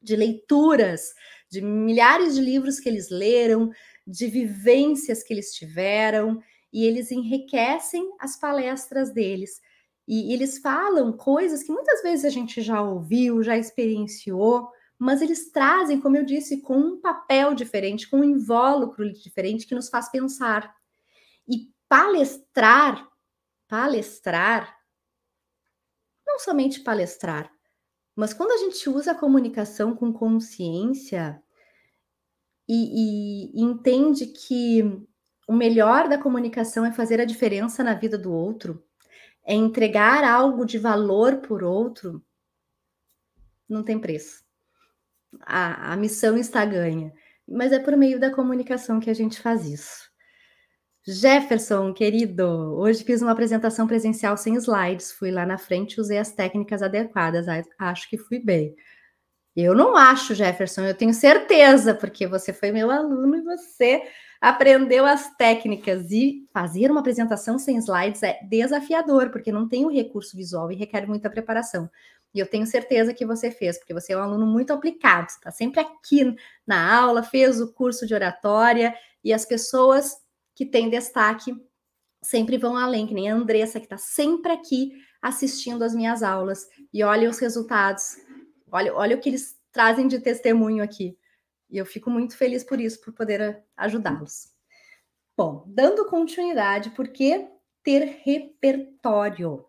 de 0.00 0.14
leituras, 0.14 1.12
de 1.50 1.60
milhares 1.60 2.36
de 2.36 2.40
livros 2.40 2.78
que 2.78 2.88
eles 2.88 3.10
leram, 3.10 3.68
de 4.06 4.28
vivências 4.28 5.24
que 5.24 5.34
eles 5.34 5.52
tiveram, 5.52 6.40
e 6.72 6.86
eles 6.86 7.10
enriquecem 7.10 8.08
as 8.20 8.38
palestras 8.38 9.12
deles. 9.12 9.60
E 10.06 10.32
eles 10.32 10.58
falam 10.58 11.12
coisas 11.16 11.64
que 11.64 11.72
muitas 11.72 12.00
vezes 12.00 12.24
a 12.24 12.30
gente 12.30 12.62
já 12.62 12.80
ouviu, 12.80 13.42
já 13.42 13.58
experienciou, 13.58 14.68
mas 14.98 15.20
eles 15.20 15.50
trazem, 15.50 16.00
como 16.00 16.16
eu 16.16 16.24
disse, 16.24 16.60
com 16.60 16.78
um 16.78 17.00
papel 17.00 17.54
diferente, 17.54 18.08
com 18.08 18.18
um 18.18 18.24
invólucro 18.24 19.12
diferente 19.12 19.66
que 19.66 19.74
nos 19.74 19.88
faz 19.88 20.08
pensar. 20.08 20.74
E 21.48 21.72
palestrar, 21.88 23.08
palestrar, 23.68 24.76
não 26.26 26.38
somente 26.38 26.80
palestrar, 26.80 27.52
mas 28.16 28.32
quando 28.32 28.52
a 28.52 28.56
gente 28.56 28.88
usa 28.88 29.12
a 29.12 29.18
comunicação 29.18 29.94
com 29.94 30.12
consciência 30.12 31.42
e, 32.68 32.74
e, 32.74 33.60
e 33.60 33.62
entende 33.62 34.26
que 34.26 34.82
o 35.46 35.52
melhor 35.52 36.08
da 36.08 36.16
comunicação 36.16 36.86
é 36.86 36.92
fazer 36.92 37.20
a 37.20 37.24
diferença 37.24 37.84
na 37.84 37.94
vida 37.94 38.16
do 38.16 38.32
outro, 38.32 38.82
é 39.44 39.54
entregar 39.54 40.24
algo 40.24 40.64
de 40.64 40.78
valor 40.78 41.38
por 41.38 41.62
outro, 41.62 42.24
não 43.68 43.82
tem 43.82 43.98
preço 43.98 44.43
a, 45.40 45.92
a 45.92 45.96
missão 45.96 46.36
está 46.36 46.64
ganha. 46.64 47.12
Mas 47.46 47.72
é 47.72 47.78
por 47.78 47.96
meio 47.96 48.18
da 48.18 48.30
comunicação 48.30 49.00
que 49.00 49.10
a 49.10 49.14
gente 49.14 49.40
faz 49.40 49.66
isso. 49.66 50.14
Jefferson, 51.06 51.92
querido, 51.92 52.46
hoje 52.78 53.04
fiz 53.04 53.20
uma 53.20 53.32
apresentação 53.32 53.86
presencial 53.86 54.36
sem 54.38 54.54
slides. 54.56 55.12
Fui 55.12 55.30
lá 55.30 55.44
na 55.44 55.58
frente, 55.58 56.00
usei 56.00 56.16
as 56.16 56.32
técnicas 56.32 56.82
adequadas. 56.82 57.46
Acho 57.78 58.08
que 58.08 58.16
fui 58.16 58.38
bem. 58.38 58.74
Eu 59.54 59.74
não 59.74 59.96
acho, 59.96 60.34
Jefferson, 60.34 60.82
eu 60.82 60.94
tenho 60.94 61.14
certeza, 61.14 61.94
porque 61.94 62.26
você 62.26 62.52
foi 62.52 62.72
meu 62.72 62.90
aluno 62.90 63.36
e 63.36 63.42
você 63.42 64.02
aprendeu 64.40 65.04
as 65.04 65.36
técnicas. 65.36 66.10
E 66.10 66.48
fazer 66.52 66.90
uma 66.90 67.00
apresentação 67.00 67.58
sem 67.58 67.76
slides 67.76 68.22
é 68.22 68.40
desafiador, 68.48 69.30
porque 69.30 69.52
não 69.52 69.68
tem 69.68 69.84
o 69.84 69.90
recurso 69.90 70.36
visual 70.36 70.72
e 70.72 70.76
requer 70.76 71.06
muita 71.06 71.30
preparação. 71.30 71.88
E 72.34 72.40
eu 72.40 72.46
tenho 72.46 72.66
certeza 72.66 73.14
que 73.14 73.24
você 73.24 73.50
fez, 73.50 73.78
porque 73.78 73.94
você 73.94 74.12
é 74.12 74.16
um 74.18 74.22
aluno 74.22 74.44
muito 74.44 74.72
aplicado, 74.72 75.28
está 75.28 75.52
sempre 75.52 75.80
aqui 75.80 76.34
na 76.66 76.92
aula, 76.98 77.22
fez 77.22 77.60
o 77.60 77.72
curso 77.72 78.06
de 78.06 78.12
oratória, 78.12 78.92
e 79.22 79.32
as 79.32 79.46
pessoas 79.46 80.16
que 80.54 80.66
têm 80.66 80.90
destaque 80.90 81.54
sempre 82.22 82.58
vão 82.58 82.76
além, 82.76 83.06
que 83.06 83.14
nem 83.14 83.30
a 83.30 83.34
Andressa, 83.34 83.78
que 83.78 83.86
está 83.86 83.98
sempre 83.98 84.50
aqui 84.50 84.92
assistindo 85.22 85.84
as 85.84 85.94
minhas 85.94 86.22
aulas. 86.22 86.66
E 86.92 87.04
olha 87.04 87.30
os 87.30 87.38
resultados, 87.38 88.16
olha, 88.70 88.94
olha 88.94 89.16
o 89.16 89.20
que 89.20 89.28
eles 89.28 89.56
trazem 89.70 90.08
de 90.08 90.18
testemunho 90.18 90.82
aqui. 90.82 91.16
E 91.70 91.78
eu 91.78 91.86
fico 91.86 92.10
muito 92.10 92.36
feliz 92.36 92.64
por 92.64 92.80
isso, 92.80 93.00
por 93.00 93.12
poder 93.12 93.62
ajudá-los. 93.76 94.52
Bom, 95.36 95.64
dando 95.66 96.06
continuidade, 96.06 96.90
por 96.90 97.08
que 97.08 97.48
ter 97.82 98.20
repertório? 98.24 99.64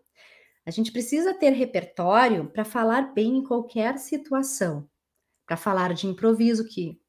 A 0.66 0.70
gente 0.72 0.90
precisa 0.90 1.32
ter 1.32 1.50
repertório 1.50 2.50
para 2.50 2.64
falar 2.64 3.14
bem 3.14 3.38
em 3.38 3.44
qualquer 3.44 3.98
situação. 3.98 4.88
Para 5.46 5.56
falar 5.56 5.94
de 5.94 6.08
improviso, 6.08 6.66
que 6.66 7.00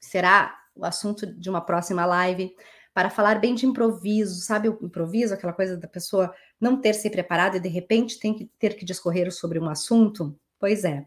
será 0.00 0.58
o 0.74 0.86
assunto 0.86 1.26
de 1.26 1.50
uma 1.50 1.60
próxima 1.60 2.06
live, 2.06 2.56
para 2.94 3.10
falar 3.10 3.38
bem 3.40 3.54
de 3.54 3.66
improviso, 3.66 4.40
sabe 4.40 4.70
o 4.70 4.78
improviso, 4.82 5.34
aquela 5.34 5.52
coisa 5.52 5.76
da 5.76 5.86
pessoa 5.86 6.34
não 6.58 6.80
ter 6.80 6.94
se 6.94 7.10
preparado 7.10 7.56
e 7.56 7.60
de 7.60 7.68
repente 7.68 8.18
tem 8.18 8.34
que 8.34 8.46
ter 8.58 8.74
que 8.74 8.86
discorrer 8.86 9.30
sobre 9.30 9.58
um 9.58 9.68
assunto? 9.68 10.34
Pois 10.58 10.82
é. 10.84 11.04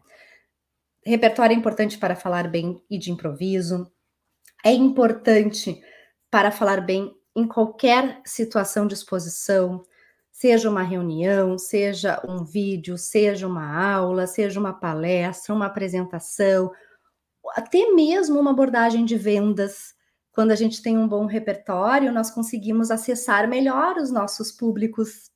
Repertório 1.04 1.54
é 1.54 1.56
importante 1.56 1.98
para 1.98 2.14
falar 2.14 2.48
bem 2.48 2.80
e 2.88 2.96
de 2.98 3.10
improviso. 3.10 3.90
É 4.64 4.72
importante 4.72 5.80
para 6.30 6.52
falar 6.52 6.80
bem 6.80 7.12
em 7.34 7.46
qualquer 7.46 8.20
situação 8.24 8.86
de 8.86 8.94
exposição, 8.94 9.84
seja 10.36 10.68
uma 10.68 10.82
reunião, 10.82 11.56
seja 11.56 12.20
um 12.28 12.44
vídeo, 12.44 12.98
seja 12.98 13.46
uma 13.46 13.74
aula, 13.74 14.26
seja 14.26 14.60
uma 14.60 14.74
palestra, 14.74 15.54
uma 15.54 15.64
apresentação, 15.64 16.70
até 17.54 17.90
mesmo 17.92 18.38
uma 18.38 18.50
abordagem 18.50 19.06
de 19.06 19.16
vendas. 19.16 19.94
Quando 20.32 20.50
a 20.50 20.54
gente 20.54 20.82
tem 20.82 20.98
um 20.98 21.08
bom 21.08 21.24
repertório, 21.24 22.12
nós 22.12 22.30
conseguimos 22.30 22.90
acessar 22.90 23.48
melhor 23.48 23.96
os 23.96 24.10
nossos 24.10 24.52
públicos. 24.52 25.30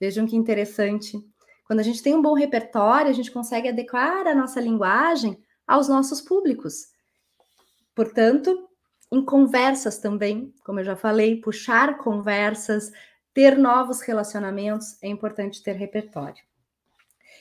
Vejam 0.00 0.26
que 0.26 0.34
interessante. 0.34 1.16
Quando 1.64 1.78
a 1.78 1.84
gente 1.84 2.02
tem 2.02 2.16
um 2.16 2.22
bom 2.22 2.34
repertório, 2.34 3.08
a 3.08 3.14
gente 3.14 3.30
consegue 3.30 3.68
adequar 3.68 4.26
a 4.26 4.34
nossa 4.34 4.60
linguagem 4.60 5.40
aos 5.64 5.88
nossos 5.88 6.20
públicos. 6.20 6.88
Portanto, 7.94 8.68
em 9.12 9.24
conversas 9.24 9.98
também, 9.98 10.52
como 10.64 10.80
eu 10.80 10.84
já 10.84 10.96
falei, 10.96 11.40
puxar 11.40 11.98
conversas, 11.98 12.90
ter 13.40 13.56
novos 13.56 14.02
relacionamentos, 14.02 15.02
é 15.02 15.08
importante 15.08 15.62
ter 15.62 15.72
repertório. 15.72 16.44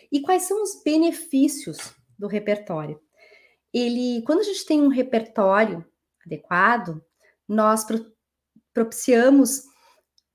E 0.10 0.22
quais 0.22 0.44
são 0.44 0.63
os 0.63 0.82
benefícios 0.82 1.94
do 2.18 2.25
repertório? 2.25 2.98
Ele, 3.74 4.24
quando 4.25 4.39
a 4.39 4.44
gente 4.44 4.65
tem 4.65 4.82
um 4.82 4.88
repertório 4.88 5.86
adequado, 6.25 7.03
nós 7.46 7.86
propiciamos 8.74 9.63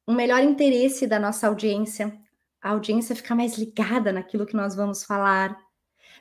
um 0.07 0.13
melhor 0.13 0.43
interesse 0.43 1.07
da 1.07 1.19
nossa 1.19 1.47
audiência, 1.47 2.15
a 2.61 2.73
audiência 2.73 3.17
fica 3.17 3.35
mais 3.35 3.57
ligada 3.57 4.13
naquilo 4.13 4.45
que 4.45 4.55
nós 4.55 4.77
vamos 4.77 5.03
falar. 5.03 5.59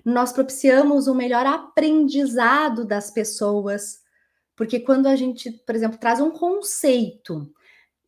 Nós 0.06 0.32
propiciamos 0.32 1.10
um 1.10 1.16
melhor 1.16 1.46
aprendizado 1.46 2.86
das 2.86 3.12
pessoas, 3.12 4.00
porque 4.56 4.80
quando 4.80 5.08
a 5.08 5.18
gente, 5.18 5.52
por 5.52 5.76
exemplo, 5.76 5.98
traz 5.98 6.22
um 6.22 6.32
conceito 6.32 7.54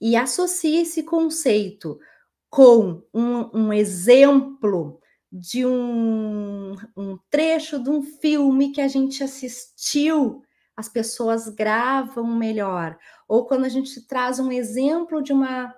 e 0.06 0.16
associa 0.16 0.84
esse 0.84 1.02
conceito 1.02 2.00
com 2.48 3.02
um, 3.12 3.50
um 3.58 3.74
exemplo 3.74 5.00
de 5.32 5.66
um, 5.66 6.76
um, 6.96 7.18
trecho 7.28 7.82
de 7.82 7.90
um 7.90 8.04
filme 8.04 8.72
que 8.72 8.82
a 8.82 8.88
gente 8.88 9.24
assistiu, 9.24 10.44
as 10.78 10.88
pessoas 10.88 11.50
gravam 11.50 12.24
melhor. 12.38 12.96
Ou 13.28 13.48
quando 13.48 13.66
a 13.66 13.68
gente 13.68 14.00
traz 14.06 14.38
um 14.38 14.52
exemplo 14.52 15.24
de 15.24 15.34
uma, 15.34 15.74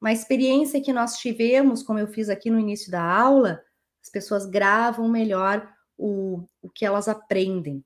uma 0.00 0.12
experiência 0.12 0.80
que 0.80 0.92
nós 0.92 1.16
tivemos, 1.16 1.82
como 1.82 1.98
eu 1.98 2.06
fiz 2.06 2.28
aqui 2.28 2.52
no 2.52 2.60
início 2.60 2.88
da 2.88 3.02
aula, 3.02 3.60
as 4.00 4.08
pessoas 4.08 4.46
gravam 4.46 5.08
melhor 5.08 5.68
o, 5.98 6.44
o 6.62 6.70
que 6.70 6.86
elas 6.86 7.08
aprendem. 7.08 7.84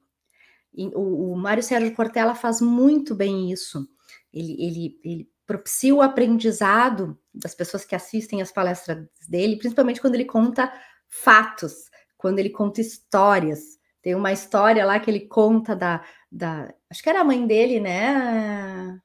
E 0.74 0.88
o, 0.88 1.32
o 1.32 1.36
Mário 1.38 1.62
Sérgio 1.62 1.96
Cortella 1.96 2.34
faz 2.34 2.60
muito 2.60 3.14
bem 3.14 3.50
isso. 3.50 3.88
Ele, 4.30 4.62
ele, 4.62 5.00
ele 5.02 5.35
propicia 5.46 5.94
o 5.94 6.02
aprendizado 6.02 7.18
das 7.32 7.54
pessoas 7.54 7.84
que 7.84 7.94
assistem 7.94 8.42
as 8.42 8.50
palestras 8.50 9.06
dele, 9.28 9.56
principalmente 9.56 10.00
quando 10.00 10.14
ele 10.14 10.24
conta 10.24 10.72
fatos, 11.08 11.90
quando 12.16 12.38
ele 12.38 12.50
conta 12.50 12.80
histórias. 12.80 13.78
Tem 14.02 14.14
uma 14.14 14.32
história 14.32 14.84
lá 14.84 14.98
que 14.98 15.10
ele 15.10 15.20
conta 15.20 15.74
da, 15.74 16.04
da. 16.30 16.72
Acho 16.90 17.02
que 17.02 17.08
era 17.08 17.20
a 17.20 17.24
mãe 17.24 17.46
dele, 17.46 17.80
né? 17.80 19.00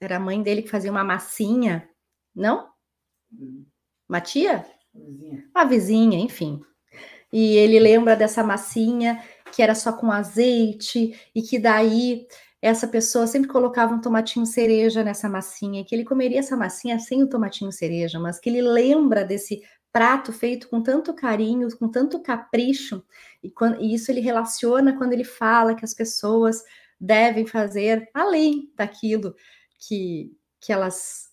Era 0.00 0.16
a 0.16 0.20
mãe 0.20 0.42
dele 0.42 0.62
que 0.62 0.70
fazia 0.70 0.90
uma 0.90 1.04
massinha, 1.04 1.88
não? 2.34 2.70
Uma 4.08 4.20
tia? 4.20 4.66
Vizinha. 4.94 5.50
Uma 5.54 5.64
vizinha, 5.64 6.18
enfim. 6.18 6.60
E 7.32 7.56
ele 7.56 7.78
lembra 7.78 8.16
dessa 8.16 8.42
massinha 8.42 9.22
que 9.52 9.62
era 9.62 9.74
só 9.74 9.92
com 9.92 10.10
azeite 10.10 11.18
e 11.34 11.42
que 11.42 11.58
daí 11.58 12.26
essa 12.62 12.86
pessoa 12.86 13.26
sempre 13.26 13.48
colocava 13.48 13.94
um 13.94 14.00
tomatinho 14.00 14.44
cereja 14.44 15.02
nessa 15.02 15.28
massinha, 15.28 15.84
que 15.84 15.94
ele 15.94 16.04
comeria 16.04 16.40
essa 16.40 16.56
massinha 16.56 16.98
sem 16.98 17.22
o 17.22 17.28
tomatinho 17.28 17.72
cereja, 17.72 18.18
mas 18.18 18.38
que 18.38 18.50
ele 18.50 18.60
lembra 18.60 19.24
desse 19.24 19.62
prato 19.92 20.32
feito 20.32 20.68
com 20.68 20.82
tanto 20.82 21.14
carinho, 21.14 21.74
com 21.78 21.88
tanto 21.88 22.20
capricho, 22.20 23.02
e, 23.42 23.50
quando, 23.50 23.80
e 23.80 23.94
isso 23.94 24.10
ele 24.10 24.20
relaciona 24.20 24.96
quando 24.96 25.12
ele 25.12 25.24
fala 25.24 25.74
que 25.74 25.84
as 25.84 25.94
pessoas 25.94 26.62
devem 27.00 27.46
fazer 27.46 28.08
além 28.12 28.70
daquilo 28.76 29.34
que, 29.78 30.36
que 30.60 30.72
elas 30.72 31.30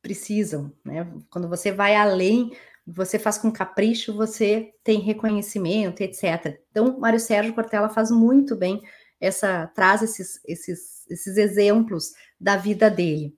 precisam, 0.00 0.72
né? 0.82 1.06
Quando 1.28 1.46
você 1.46 1.70
vai 1.70 1.94
além, 1.94 2.50
você 2.86 3.18
faz 3.18 3.36
com 3.36 3.52
capricho, 3.52 4.14
você 4.14 4.72
tem 4.82 4.98
reconhecimento, 4.98 6.00
etc. 6.00 6.58
Então, 6.70 6.98
Mário 6.98 7.20
Sérgio 7.20 7.54
Cortella 7.54 7.90
faz 7.90 8.10
muito 8.10 8.56
bem 8.56 8.80
essa 9.20 9.66
traz 9.74 10.02
esses, 10.02 10.40
esses, 10.46 11.06
esses 11.10 11.36
exemplos 11.36 12.12
da 12.40 12.56
vida 12.56 12.90
dele. 12.90 13.36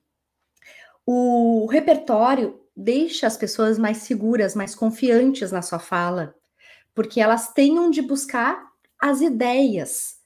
O 1.04 1.66
repertório 1.66 2.60
deixa 2.76 3.26
as 3.26 3.36
pessoas 3.36 3.78
mais 3.78 3.98
seguras, 3.98 4.54
mais 4.54 4.74
confiantes 4.74 5.50
na 5.50 5.60
sua 5.60 5.78
fala, 5.78 6.34
porque 6.94 7.20
elas 7.20 7.52
têm 7.52 7.78
onde 7.78 8.00
buscar 8.00 8.64
as 9.00 9.20
ideias. 9.20 10.18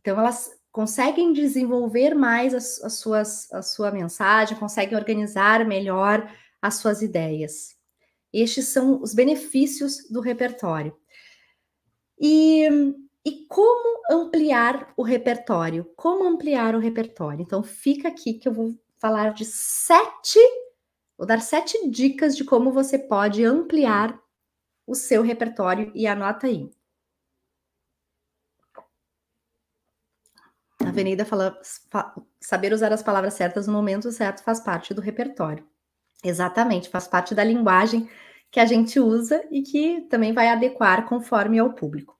Então, 0.00 0.18
elas 0.18 0.50
conseguem 0.70 1.32
desenvolver 1.32 2.14
mais 2.14 2.54
as, 2.54 2.80
as 2.84 2.94
suas, 2.94 3.52
a 3.52 3.62
sua 3.62 3.90
mensagem, 3.90 4.56
conseguem 4.56 4.96
organizar 4.96 5.66
melhor 5.66 6.32
as 6.62 6.76
suas 6.76 7.02
ideias. 7.02 7.76
Estes 8.32 8.68
são 8.68 9.02
os 9.02 9.14
benefícios 9.14 10.08
do 10.08 10.20
repertório. 10.20 10.96
E 12.20 12.68
e 13.24 13.46
como 13.46 14.02
ampliar 14.10 14.92
o 14.96 15.02
repertório? 15.02 15.84
Como 15.96 16.24
ampliar 16.24 16.74
o 16.74 16.78
repertório? 16.78 17.42
Então, 17.42 17.62
fica 17.62 18.08
aqui 18.08 18.34
que 18.34 18.48
eu 18.48 18.52
vou 18.52 18.78
falar 18.98 19.32
de 19.32 19.44
sete, 19.44 20.38
vou 21.16 21.26
dar 21.26 21.40
sete 21.40 21.88
dicas 21.90 22.36
de 22.36 22.44
como 22.44 22.72
você 22.72 22.98
pode 22.98 23.44
ampliar 23.44 24.18
o 24.86 24.94
seu 24.94 25.22
repertório 25.22 25.92
e 25.94 26.06
anota 26.06 26.46
aí. 26.46 26.70
A 30.82 30.88
Avenida 30.88 31.24
fala, 31.24 31.60
saber 32.40 32.72
usar 32.72 32.92
as 32.92 33.02
palavras 33.02 33.34
certas 33.34 33.66
no 33.66 33.72
momento 33.72 34.10
certo 34.10 34.42
faz 34.42 34.60
parte 34.60 34.94
do 34.94 35.02
repertório. 35.02 35.66
Exatamente, 36.24 36.88
faz 36.88 37.06
parte 37.06 37.34
da 37.34 37.44
linguagem 37.44 38.08
que 38.50 38.58
a 38.58 38.64
gente 38.64 38.98
usa 38.98 39.46
e 39.50 39.62
que 39.62 40.02
também 40.08 40.32
vai 40.32 40.48
adequar 40.48 41.06
conforme 41.06 41.58
ao 41.58 41.74
público. 41.74 42.17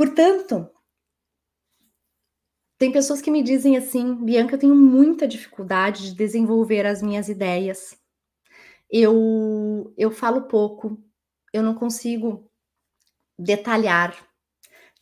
Portanto, 0.00 0.72
tem 2.78 2.90
pessoas 2.90 3.20
que 3.20 3.30
me 3.30 3.42
dizem 3.42 3.76
assim, 3.76 4.14
Bianca, 4.24 4.54
eu 4.54 4.58
tenho 4.58 4.74
muita 4.74 5.28
dificuldade 5.28 6.04
de 6.04 6.14
desenvolver 6.14 6.86
as 6.86 7.02
minhas 7.02 7.28
ideias. 7.28 7.94
Eu 8.90 9.92
eu 9.98 10.10
falo 10.10 10.42
pouco, 10.48 10.98
eu 11.52 11.62
não 11.62 11.74
consigo 11.74 12.50
detalhar. 13.38 14.16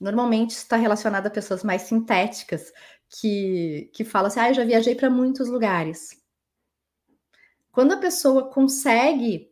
Normalmente 0.00 0.52
está 0.52 0.76
relacionado 0.76 1.28
a 1.28 1.30
pessoas 1.30 1.64
mais 1.64 1.82
sintéticas 1.82 2.72
que 3.10 3.90
que 3.94 4.04
falam 4.04 4.28
assim: 4.28 4.40
"Ah, 4.40 4.50
eu 4.50 4.54
já 4.54 4.64
viajei 4.64 4.94
para 4.94 5.10
muitos 5.10 5.48
lugares". 5.48 6.20
Quando 7.72 7.92
a 7.92 7.96
pessoa 7.98 8.50
consegue 8.50 9.50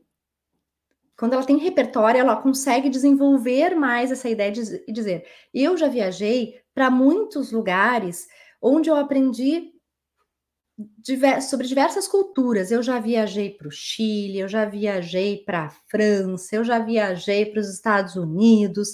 quando 1.17 1.33
ela 1.33 1.45
tem 1.45 1.57
repertório, 1.57 2.21
ela 2.21 2.37
consegue 2.37 2.91
desenvolver 2.91 3.75
mais 3.75 4.13
essa 4.13 4.29
ideia 4.29 4.53
de 4.53 4.85
dizer: 4.93 5.27
eu 5.53 5.77
já 5.77 5.89
viajei 5.89 6.61
para 6.75 6.91
muitos 6.91 7.53
lugares 7.53 8.29
onde 8.61 8.91
eu 8.91 8.97
aprendi 8.97 9.73
sobre 11.49 11.67
diversas 11.67 12.07
culturas. 12.07 12.71
Eu 12.71 12.83
já 12.83 13.01
viajei 13.01 13.51
para 13.51 13.69
o 13.69 13.71
Chile, 13.71 14.41
eu 14.41 14.49
já 14.49 14.67
viajei 14.67 15.39
para 15.39 15.65
a 15.65 15.71
França, 15.71 16.55
eu 16.55 16.65
já 16.65 16.79
viajei 16.79 17.47
para 17.47 17.61
os 17.61 17.69
Estados 17.71 18.15
Unidos. 18.17 18.91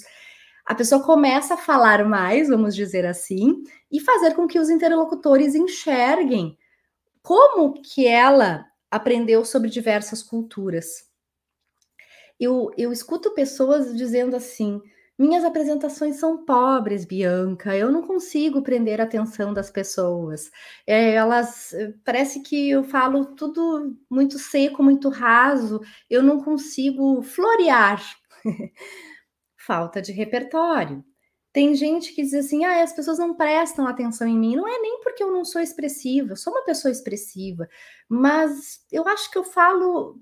A 0.65 0.73
pessoa 0.73 1.03
começa 1.03 1.55
a 1.55 1.57
falar 1.57 2.05
mais, 2.05 2.47
vamos 2.47 2.73
dizer 2.73 3.05
assim, 3.05 3.63
e 3.91 3.99
fazer 3.99 4.33
com 4.33 4.47
que 4.47 4.59
os 4.59 4.69
interlocutores 4.69 5.55
enxerguem 5.55 6.57
como 7.21 7.81
que 7.81 8.07
ela 8.07 8.65
aprendeu 8.89 9.43
sobre 9.43 9.69
diversas 9.69 10.23
culturas 10.23 11.12
eu, 12.43 12.71
eu 12.77 12.91
escuto 12.91 13.33
pessoas 13.33 13.95
dizendo 13.95 14.35
assim: 14.35 14.81
minhas 15.17 15.43
apresentações 15.45 16.17
são 16.17 16.43
pobres, 16.43 17.05
Bianca, 17.05 17.75
eu 17.77 17.91
não 17.91 18.01
consigo 18.01 18.61
prender 18.63 18.99
a 18.99 19.03
atenção 19.03 19.53
das 19.53 19.69
pessoas. 19.69 20.51
É, 20.87 21.13
elas 21.13 21.73
parece 22.03 22.41
que 22.41 22.69
eu 22.69 22.83
falo 22.83 23.25
tudo 23.35 23.95
muito 24.09 24.39
seco, 24.39 24.83
muito 24.83 25.09
raso, 25.09 25.81
eu 26.09 26.23
não 26.23 26.43
consigo 26.43 27.21
florear. 27.21 28.01
Falta 29.57 30.01
de 30.01 30.11
repertório. 30.11 31.03
Tem 31.53 31.75
gente 31.75 32.13
que 32.13 32.23
diz 32.23 32.33
assim: 32.33 32.65
ah, 32.65 32.81
as 32.81 32.91
pessoas 32.93 33.19
não 33.19 33.35
prestam 33.35 33.85
atenção 33.87 34.27
em 34.27 34.37
mim. 34.37 34.55
Não 34.55 34.67
é 34.67 34.79
nem 34.79 34.99
porque 35.01 35.23
eu 35.23 35.31
não 35.31 35.45
sou 35.45 35.61
expressiva, 35.61 36.31
eu 36.31 36.35
sou 36.35 36.51
uma 36.51 36.65
pessoa 36.65 36.91
expressiva, 36.91 37.69
mas 38.09 38.83
eu 38.91 39.07
acho 39.07 39.29
que 39.29 39.37
eu 39.37 39.43
falo, 39.43 40.19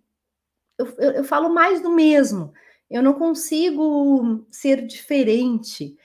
eu, 0.82 0.94
eu, 0.98 1.12
eu 1.12 1.24
falo 1.24 1.50
mais 1.50 1.82
do 1.82 1.92
mesmo. 1.92 2.54
Eu 2.90 3.02
não 3.02 3.14
consigo 3.14 4.46
ser 4.52 4.86
diferente. 4.86 5.96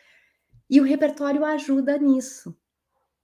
E 0.68 0.80
o 0.80 0.84
repertório 0.84 1.44
ajuda 1.44 1.98
nisso. 1.98 2.56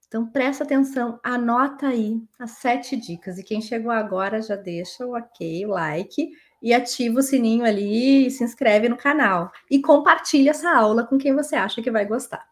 Então 0.06 0.26
presta 0.26 0.62
atenção, 0.62 1.18
anota 1.22 1.88
aí 1.88 2.22
as 2.38 2.52
sete 2.52 2.96
dicas. 2.96 3.38
E 3.38 3.42
quem 3.42 3.62
chegou 3.62 3.90
agora 3.90 4.42
já 4.42 4.56
deixa 4.56 5.06
o 5.06 5.16
ok, 5.16 5.64
o 5.64 5.70
like 5.70 6.30
e 6.62 6.74
ativa 6.74 7.18
o 7.18 7.22
sininho 7.22 7.64
ali 7.64 8.26
e 8.26 8.30
se 8.30 8.44
inscreve 8.44 8.88
no 8.88 8.96
canal. 8.96 9.50
E 9.70 9.80
compartilha 9.80 10.50
essa 10.50 10.70
aula 10.70 11.06
com 11.06 11.16
quem 11.16 11.34
você 11.34 11.56
acha 11.56 11.80
que 11.80 11.90
vai 11.90 12.04
gostar. 12.04 12.46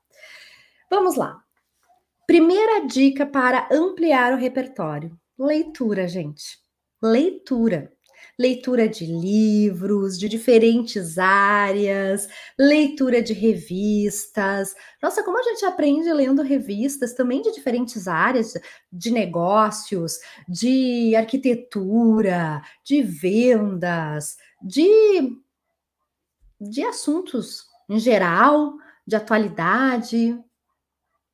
Vamos 0.89 1.17
lá. 1.17 1.43
Primeira 2.27 2.87
dica 2.87 3.27
para 3.27 3.69
ampliar 3.71 4.33
o 4.33 4.37
repertório: 4.37 5.19
leitura, 5.39 6.09
gente. 6.09 6.59
Leitura 7.03 7.93
leitura 8.40 8.88
de 8.88 9.05
livros 9.05 10.18
de 10.18 10.26
diferentes 10.26 11.18
áreas, 11.18 12.26
leitura 12.59 13.20
de 13.20 13.35
revistas. 13.35 14.74
Nossa, 15.03 15.22
como 15.22 15.38
a 15.38 15.42
gente 15.42 15.62
aprende 15.66 16.11
lendo 16.11 16.40
revistas 16.40 17.12
também 17.12 17.42
de 17.42 17.53
diferentes 17.53 18.09
áreas, 18.09 18.55
de 18.90 19.11
negócios, 19.11 20.20
de 20.48 21.14
arquitetura, 21.14 22.62
de 22.83 23.03
vendas, 23.03 24.38
de, 24.62 25.37
de 26.59 26.83
assuntos 26.83 27.66
em 27.90 27.98
geral, 27.98 28.72
de 29.07 29.16
atualidade. 29.16 30.42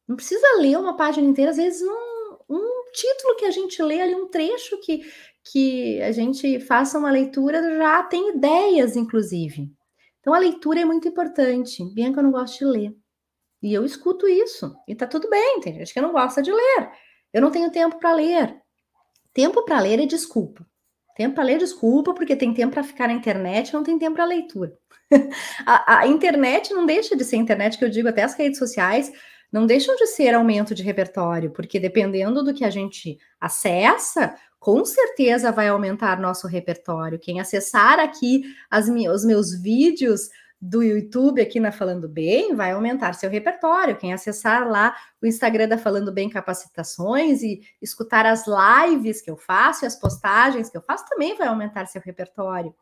Não 0.09 0.17
precisa 0.17 0.59
ler 0.59 0.77
uma 0.77 0.97
página 0.97 1.29
inteira, 1.29 1.53
às 1.53 1.57
vezes 1.57 1.83
um, 1.83 2.37
um 2.51 2.91
título 2.93 3.37
que 3.37 3.45
a 3.45 3.51
gente 3.53 3.81
lê 3.81 4.01
ali, 4.01 4.15
um 4.17 4.27
trecho 4.27 4.81
que, 4.81 5.03
que 5.51 6.01
a 6.03 6.13
gente 6.13 6.61
faça 6.61 6.99
uma 6.99 7.11
leitura, 7.11 7.63
já 7.77 8.03
tem 8.03 8.37
ideias, 8.37 8.97
inclusive. 8.97 9.71
Então, 10.21 10.35
a 10.35 10.39
leitura 10.39 10.81
é 10.81 10.85
muito 10.85 11.07
importante. 11.07 11.85
Bianca, 11.95 12.21
eu 12.21 12.25
não 12.25 12.33
gosto 12.33 12.59
de 12.59 12.65
ler. 12.65 12.97
E 13.63 13.73
eu 13.73 13.85
escuto 13.85 14.27
isso. 14.27 14.75
E 14.89 14.95
tá 14.95 15.07
tudo 15.07 15.31
bem, 15.31 15.61
tem 15.61 15.75
gente 15.75 15.93
que 15.93 16.01
não 16.01 16.13
gosta 16.13 16.43
de 16.43 16.53
ler. 16.53 16.91
Eu 17.33 17.41
não 17.41 17.51
tenho 17.51 17.71
tempo 17.71 17.99
para 17.99 18.13
ler. 18.13 18.57
Tempo 19.33 19.65
para 19.65 19.81
ler 19.81 20.01
é 20.01 20.07
desculpa. 20.07 20.67
Tempo 21.17 21.35
para 21.35 21.45
ler, 21.45 21.59
desculpa, 21.59 22.13
porque 22.13 22.37
tem 22.37 22.53
tempo 22.53 22.75
para 22.75 22.83
ficar 22.83 23.09
na 23.09 23.15
internet, 23.15 23.73
não 23.73 23.83
tem 23.83 23.99
tempo 23.99 24.17
para 24.17 24.27
leitura. 24.27 24.77
a, 25.65 26.01
a, 26.01 26.07
internet 26.07 26.75
não 26.75 26.85
deixa 26.85 27.17
de 27.17 27.25
ser 27.25 27.37
internet, 27.37 27.79
que 27.79 27.85
eu 27.85 27.89
digo 27.89 28.09
até 28.09 28.23
as 28.23 28.35
redes 28.35 28.59
sociais, 28.59 29.11
não 29.57 29.65
deixam 29.65 29.97
de 29.97 30.07
ser 30.07 30.35
aumento 30.35 30.75
de 30.75 30.83
repertório, 30.83 31.51
porque 31.51 31.81
dependendo 31.81 32.45
do 32.45 32.53
que 32.53 32.63
a 32.63 32.69
gente 32.69 33.19
acessa, 33.41 34.37
com 34.61 34.85
certeza 34.85 35.51
vai 35.51 35.69
aumentar 35.69 36.21
nosso 36.21 36.47
repertório. 36.47 37.19
Quem 37.19 37.41
acessar 37.41 37.99
aqui 37.99 38.45
as, 38.71 38.87
os 38.87 39.25
meus 39.25 39.59
vídeos 39.59 40.29
do 40.61 40.83
YouTube 40.83 41.41
aqui 41.41 41.59
na 41.59 41.73
Falando 41.73 42.07
Bem 42.07 42.55
vai 42.55 42.73
aumentar 42.73 43.15
seu 43.15 43.31
repertório. 43.31 43.97
Quem 43.97 44.13
acessar 44.13 44.69
lá 44.69 44.95
o 45.23 45.27
Instagram 45.27 45.69
da 45.69 45.79
Falando 45.79 46.13
Bem 46.13 46.29
Capacitações 46.29 47.43
e 47.43 47.63
escutar 47.81 48.27
as 48.27 48.45
lives 48.47 49.23
que 49.23 49.31
eu 49.31 49.39
faço 49.39 49.85
e 49.85 49.87
as 49.87 49.99
postagens 49.99 50.69
que 50.69 50.77
eu 50.77 50.83
faço 50.83 51.07
também 51.09 51.35
vai 51.35 51.49
aumentar 51.49 51.87
seu 51.87 52.03
repertório. 52.05 52.75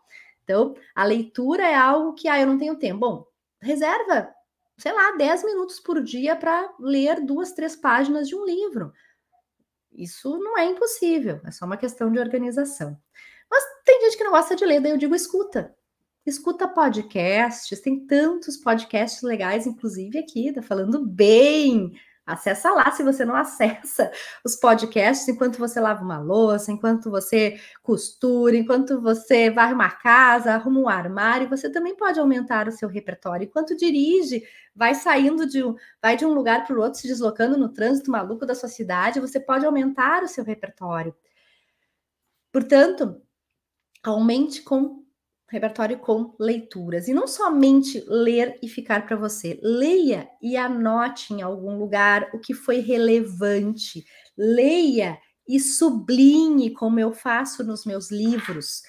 Então, 0.42 0.74
a 0.92 1.04
leitura 1.04 1.62
é 1.64 1.76
algo 1.76 2.14
que, 2.14 2.26
ah, 2.26 2.40
eu 2.40 2.48
não 2.48 2.58
tenho 2.58 2.74
tempo. 2.74 2.98
Bom, 2.98 3.26
reserva, 3.62 4.28
sei 4.76 4.92
lá, 4.92 5.12
10 5.12 5.44
minutos 5.44 5.80
por 5.80 6.02
dia 6.02 6.36
para 6.36 6.72
ler 6.78 7.24
duas, 7.24 7.52
três 7.52 7.76
páginas 7.76 8.28
de 8.28 8.34
um 8.34 8.44
livro. 8.44 8.92
Isso 9.92 10.36
não 10.38 10.58
é 10.58 10.64
impossível, 10.66 11.40
é 11.44 11.50
só 11.50 11.64
uma 11.64 11.76
questão 11.76 12.10
de 12.10 12.18
organização. 12.18 12.98
Mas 13.50 13.62
tem 13.84 14.00
gente 14.02 14.16
que 14.16 14.24
não 14.24 14.32
gosta 14.32 14.56
de 14.56 14.64
ler, 14.64 14.80
daí 14.80 14.90
eu 14.92 14.98
digo 14.98 15.14
escuta. 15.14 15.74
Escuta 16.26 16.66
podcasts, 16.66 17.80
tem 17.80 18.06
tantos 18.06 18.56
podcasts 18.56 19.22
legais, 19.22 19.66
inclusive 19.66 20.18
aqui, 20.18 20.52
tá 20.52 20.62
falando 20.62 21.04
bem 21.06 21.92
Acessa 22.26 22.70
lá 22.72 22.90
se 22.90 23.02
você 23.02 23.22
não 23.24 23.34
acessa 23.36 24.10
os 24.42 24.56
podcasts 24.56 25.28
enquanto 25.28 25.58
você 25.58 25.78
lava 25.78 26.02
uma 26.02 26.18
louça, 26.18 26.72
enquanto 26.72 27.10
você 27.10 27.60
costura, 27.82 28.56
enquanto 28.56 28.98
você 29.00 29.50
varre 29.50 29.74
uma 29.74 29.90
casa, 29.90 30.54
arruma 30.54 30.80
um 30.80 30.88
armário, 30.88 31.48
você 31.50 31.70
também 31.70 31.94
pode 31.94 32.18
aumentar 32.18 32.66
o 32.66 32.72
seu 32.72 32.88
repertório. 32.88 33.44
Enquanto 33.44 33.76
dirige, 33.76 34.42
vai 34.74 34.94
saindo 34.94 35.46
de 35.46 35.62
um, 35.62 35.74
vai 36.00 36.16
de 36.16 36.24
um 36.24 36.32
lugar 36.32 36.66
para 36.66 36.76
o 36.76 36.80
outro, 36.80 36.98
se 37.00 37.06
deslocando 37.08 37.58
no 37.58 37.68
trânsito 37.68 38.10
maluco 38.10 38.46
da 38.46 38.54
sua 38.54 38.68
cidade, 38.70 39.20
você 39.20 39.38
pode 39.38 39.66
aumentar 39.66 40.22
o 40.22 40.28
seu 40.28 40.44
repertório. 40.44 41.14
Portanto, 42.52 43.20
aumente 44.04 44.62
com 44.62 45.03
repertório 45.54 45.98
com 45.98 46.34
leituras. 46.38 47.06
E 47.06 47.14
não 47.14 47.26
somente 47.26 48.04
ler 48.08 48.58
e 48.60 48.68
ficar 48.68 49.06
para 49.06 49.16
você. 49.16 49.58
Leia 49.62 50.28
e 50.42 50.56
anote 50.56 51.32
em 51.32 51.42
algum 51.42 51.78
lugar 51.78 52.28
o 52.34 52.40
que 52.40 52.52
foi 52.52 52.80
relevante. 52.80 54.04
Leia 54.36 55.16
e 55.48 55.60
sublinhe, 55.60 56.72
como 56.72 56.98
eu 56.98 57.12
faço 57.12 57.62
nos 57.62 57.86
meus 57.86 58.10
livros. 58.10 58.82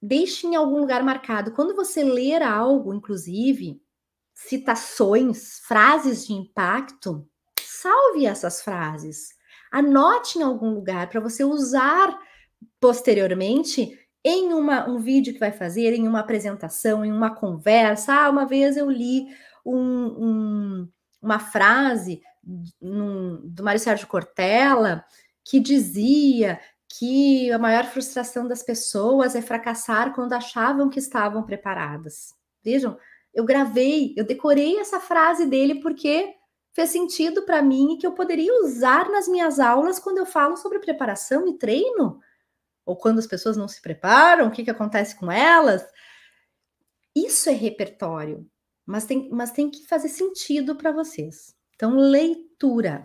Deixe 0.00 0.46
em 0.46 0.54
algum 0.54 0.78
lugar 0.78 1.02
marcado. 1.02 1.52
Quando 1.52 1.74
você 1.74 2.04
ler 2.04 2.40
algo, 2.42 2.94
inclusive, 2.94 3.80
citações, 4.34 5.58
frases 5.66 6.26
de 6.26 6.32
impacto, 6.32 7.26
salve 7.60 8.24
essas 8.24 8.62
frases. 8.62 9.30
Anote 9.72 10.38
em 10.38 10.42
algum 10.42 10.72
lugar 10.74 11.08
para 11.10 11.20
você 11.20 11.42
usar 11.42 12.16
posteriormente 12.78 13.98
em 14.24 14.52
uma, 14.54 14.88
um 14.88 14.98
vídeo 14.98 15.34
que 15.34 15.40
vai 15.40 15.52
fazer, 15.52 15.92
em 15.92 16.08
uma 16.08 16.20
apresentação, 16.20 17.04
em 17.04 17.12
uma 17.12 17.34
conversa. 17.34 18.14
Ah, 18.14 18.30
uma 18.30 18.46
vez 18.46 18.76
eu 18.76 18.90
li 18.90 19.26
um, 19.64 19.76
um, 19.76 20.88
uma 21.20 21.38
frase 21.38 22.22
num, 22.80 23.40
do 23.44 23.62
Mário 23.62 23.80
Sérgio 23.80 24.06
Cortella 24.06 25.04
que 25.44 25.60
dizia 25.60 26.58
que 26.88 27.52
a 27.52 27.58
maior 27.58 27.84
frustração 27.84 28.48
das 28.48 28.62
pessoas 28.62 29.34
é 29.34 29.42
fracassar 29.42 30.14
quando 30.14 30.32
achavam 30.32 30.88
que 30.88 30.98
estavam 30.98 31.42
preparadas. 31.42 32.34
Vejam, 32.62 32.96
eu 33.34 33.44
gravei, 33.44 34.14
eu 34.16 34.24
decorei 34.24 34.78
essa 34.78 35.00
frase 35.00 35.44
dele 35.46 35.80
porque 35.80 36.32
fez 36.72 36.90
sentido 36.90 37.42
para 37.42 37.60
mim 37.60 37.94
e 37.94 37.98
que 37.98 38.06
eu 38.06 38.12
poderia 38.12 38.52
usar 38.62 39.10
nas 39.10 39.28
minhas 39.28 39.60
aulas 39.60 39.98
quando 39.98 40.18
eu 40.18 40.26
falo 40.26 40.56
sobre 40.56 40.78
preparação 40.78 41.46
e 41.48 41.58
treino 41.58 42.20
ou 42.84 42.96
quando 42.96 43.18
as 43.18 43.26
pessoas 43.26 43.56
não 43.56 43.68
se 43.68 43.80
preparam, 43.80 44.46
o 44.46 44.50
que, 44.50 44.64
que 44.64 44.70
acontece 44.70 45.16
com 45.16 45.30
elas. 45.30 45.84
Isso 47.14 47.48
é 47.48 47.52
repertório, 47.52 48.46
mas 48.84 49.06
tem, 49.06 49.28
mas 49.30 49.52
tem 49.52 49.70
que 49.70 49.86
fazer 49.86 50.08
sentido 50.08 50.74
para 50.74 50.92
vocês. 50.92 51.54
Então, 51.74 51.96
leitura. 51.96 53.04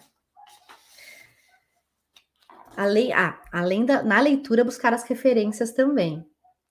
Além, 2.75 3.11
ah, 3.13 3.41
além 3.51 3.85
da 3.85 4.01
na 4.03 4.19
leitura, 4.19 4.63
buscar 4.63 4.93
as 4.93 5.03
referências 5.03 5.71
também. 5.71 6.25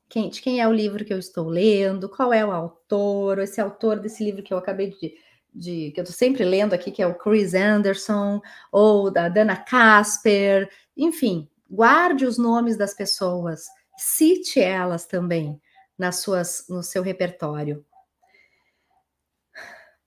Quem, 0.09 0.31
de 0.31 0.41
quem 0.41 0.61
é 0.61 0.67
o 0.67 0.73
livro 0.73 1.05
que 1.05 1.13
eu 1.13 1.19
estou 1.19 1.49
lendo, 1.49 2.09
qual 2.09 2.33
é 2.33 2.45
o 2.45 2.51
autor, 2.51 3.41
esse 3.41 3.61
autor 3.61 4.01
desse 4.01 4.25
livro 4.25 4.43
que 4.43 4.55
eu 4.55 4.59
acabei 4.59 4.91
de, 4.91 5.15
de 5.55 5.93
que 5.93 6.01
eu 6.01 6.05
estou 6.05 6.17
sempre 6.17 6.45
lendo 6.45 6.73
aqui, 6.73 6.91
que 6.91 7.03
é 7.03 7.07
o 7.07 7.15
Chris 7.15 7.53
Anderson, 7.53 8.41
ou 8.73 9.11
da 9.11 9.29
Dana 9.29 9.55
Casper, 9.55 10.71
enfim, 10.97 11.47
guarde 11.69 12.25
os 12.25 12.39
nomes 12.39 12.77
das 12.77 12.95
pessoas, 12.95 13.67
cite 13.97 14.61
elas 14.61 15.07
também 15.07 15.61
nas 15.99 16.17
suas, 16.17 16.65
no 16.69 16.83
seu 16.83 17.03
repertório. 17.03 17.85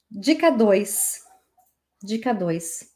Dica 0.10 0.50
2. 0.50 1.22
Dica 2.04 2.34
2. 2.34 2.92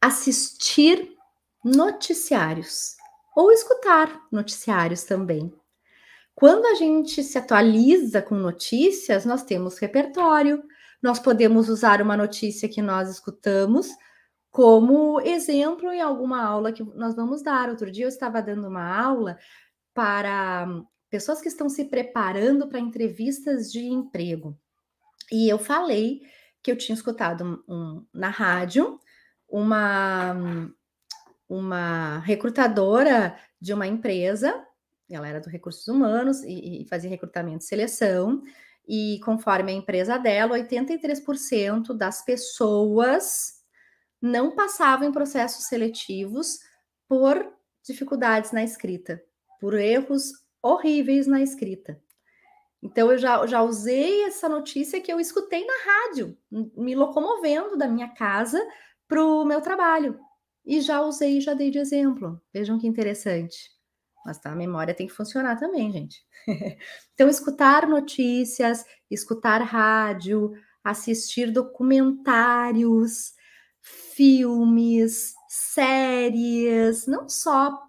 Assistir 0.00 1.16
noticiários 1.64 2.96
ou 3.36 3.50
escutar 3.52 4.26
noticiários 4.30 5.04
também. 5.04 5.52
Quando 6.34 6.64
a 6.66 6.74
gente 6.74 7.22
se 7.22 7.36
atualiza 7.36 8.22
com 8.22 8.34
notícias, 8.34 9.26
nós 9.26 9.42
temos 9.42 9.78
repertório, 9.78 10.62
nós 11.02 11.18
podemos 11.18 11.68
usar 11.68 12.00
uma 12.00 12.16
notícia 12.16 12.68
que 12.68 12.80
nós 12.80 13.10
escutamos 13.10 13.88
como 14.50 15.20
exemplo 15.20 15.92
em 15.92 16.00
alguma 16.00 16.42
aula 16.42 16.72
que 16.72 16.82
nós 16.82 17.14
vamos 17.14 17.42
dar. 17.42 17.68
Outro 17.68 17.90
dia 17.90 18.04
eu 18.04 18.08
estava 18.08 18.42
dando 18.42 18.66
uma 18.66 18.84
aula 18.84 19.38
para 19.94 20.66
pessoas 21.08 21.40
que 21.40 21.48
estão 21.48 21.68
se 21.68 21.84
preparando 21.84 22.68
para 22.68 22.78
entrevistas 22.78 23.70
de 23.70 23.80
emprego. 23.86 24.58
E 25.30 25.48
eu 25.48 25.58
falei 25.58 26.22
que 26.62 26.70
eu 26.70 26.76
tinha 26.76 26.94
escutado 26.94 27.64
um, 27.68 27.74
um, 27.74 28.06
na 28.12 28.28
rádio 28.28 28.98
uma, 29.48 30.34
uma 31.48 32.18
recrutadora 32.20 33.36
de 33.60 33.72
uma 33.72 33.86
empresa, 33.86 34.64
ela 35.10 35.26
era 35.26 35.40
do 35.40 35.48
recursos 35.48 35.86
humanos 35.88 36.42
e, 36.42 36.82
e 36.82 36.88
fazia 36.88 37.10
recrutamento 37.10 37.64
e 37.64 37.66
seleção, 37.66 38.42
e 38.86 39.20
conforme 39.24 39.72
a 39.72 39.74
empresa 39.74 40.18
dela, 40.18 40.58
83% 40.58 41.96
das 41.96 42.24
pessoas 42.24 43.59
não 44.20 44.54
passavam 44.54 45.08
em 45.08 45.12
processos 45.12 45.66
seletivos 45.66 46.58
por 47.08 47.52
dificuldades 47.84 48.52
na 48.52 48.62
escrita, 48.62 49.22
por 49.60 49.74
erros 49.74 50.32
horríveis 50.62 51.26
na 51.26 51.40
escrita. 51.40 52.00
Então, 52.82 53.10
eu 53.12 53.18
já, 53.18 53.46
já 53.46 53.62
usei 53.62 54.24
essa 54.24 54.48
notícia 54.48 55.00
que 55.00 55.12
eu 55.12 55.20
escutei 55.20 55.64
na 55.66 55.74
rádio, 55.84 56.36
me 56.50 56.94
locomovendo 56.94 57.76
da 57.76 57.86
minha 57.86 58.08
casa 58.08 58.58
para 59.06 59.22
o 59.22 59.44
meu 59.44 59.60
trabalho. 59.60 60.18
E 60.64 60.80
já 60.80 61.02
usei 61.02 61.38
e 61.38 61.40
já 61.40 61.52
dei 61.52 61.70
de 61.70 61.78
exemplo. 61.78 62.40
Vejam 62.52 62.78
que 62.78 62.86
interessante. 62.86 63.70
Mas 64.24 64.38
tá, 64.38 64.52
a 64.52 64.56
memória 64.56 64.94
tem 64.94 65.06
que 65.06 65.12
funcionar 65.12 65.58
também, 65.58 65.90
gente. 65.92 66.24
então, 67.14 67.28
escutar 67.28 67.86
notícias, 67.86 68.84
escutar 69.10 69.62
rádio, 69.62 70.52
assistir 70.82 71.50
documentários, 71.50 73.34
filmes, 74.20 75.34
séries, 75.48 77.06
não 77.06 77.26
só 77.26 77.88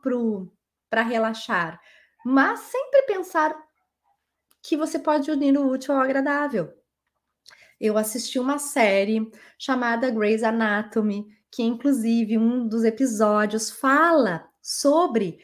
para 0.89 1.01
relaxar, 1.01 1.77
mas 2.25 2.57
sempre 2.61 3.01
pensar 3.01 3.53
que 4.63 4.77
você 4.77 4.97
pode 4.97 5.29
unir 5.29 5.57
o 5.57 5.69
útil 5.69 5.93
ao 5.93 5.99
agradável. 5.99 6.73
Eu 7.77 7.97
assisti 7.97 8.39
uma 8.39 8.59
série 8.59 9.29
chamada 9.59 10.09
Grey's 10.09 10.41
Anatomy, 10.41 11.27
que 11.51 11.63
inclusive 11.63 12.37
um 12.37 12.65
dos 12.65 12.85
episódios 12.85 13.69
fala 13.69 14.47
sobre 14.61 15.37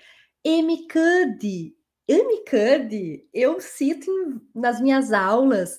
MCUD. 0.46 1.76
MCUD 2.08 3.28
eu 3.34 3.60
cito 3.60 4.10
em, 4.10 4.42
nas 4.56 4.80
minhas 4.80 5.12
aulas 5.12 5.78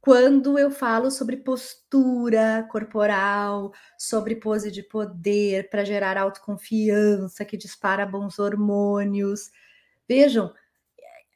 quando 0.00 0.58
eu 0.58 0.70
falo 0.70 1.10
sobre 1.10 1.36
postura 1.36 2.66
corporal, 2.70 3.72
sobre 3.98 4.36
pose 4.36 4.70
de 4.70 4.82
poder 4.82 5.68
para 5.70 5.84
gerar 5.84 6.16
autoconfiança, 6.16 7.44
que 7.44 7.56
dispara 7.56 8.06
bons 8.06 8.38
hormônios. 8.38 9.50
Vejam, 10.08 10.52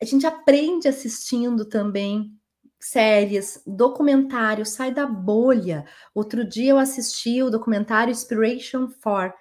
a 0.00 0.04
gente 0.04 0.26
aprende 0.26 0.88
assistindo 0.88 1.64
também 1.64 2.36
séries, 2.80 3.62
documentários, 3.66 4.70
sai 4.70 4.92
da 4.92 5.06
bolha. 5.06 5.84
Outro 6.14 6.44
dia 6.44 6.70
eu 6.70 6.78
assisti 6.78 7.42
o 7.42 7.50
documentário 7.50 8.10
Inspiration 8.10 8.88
4, 9.02 9.38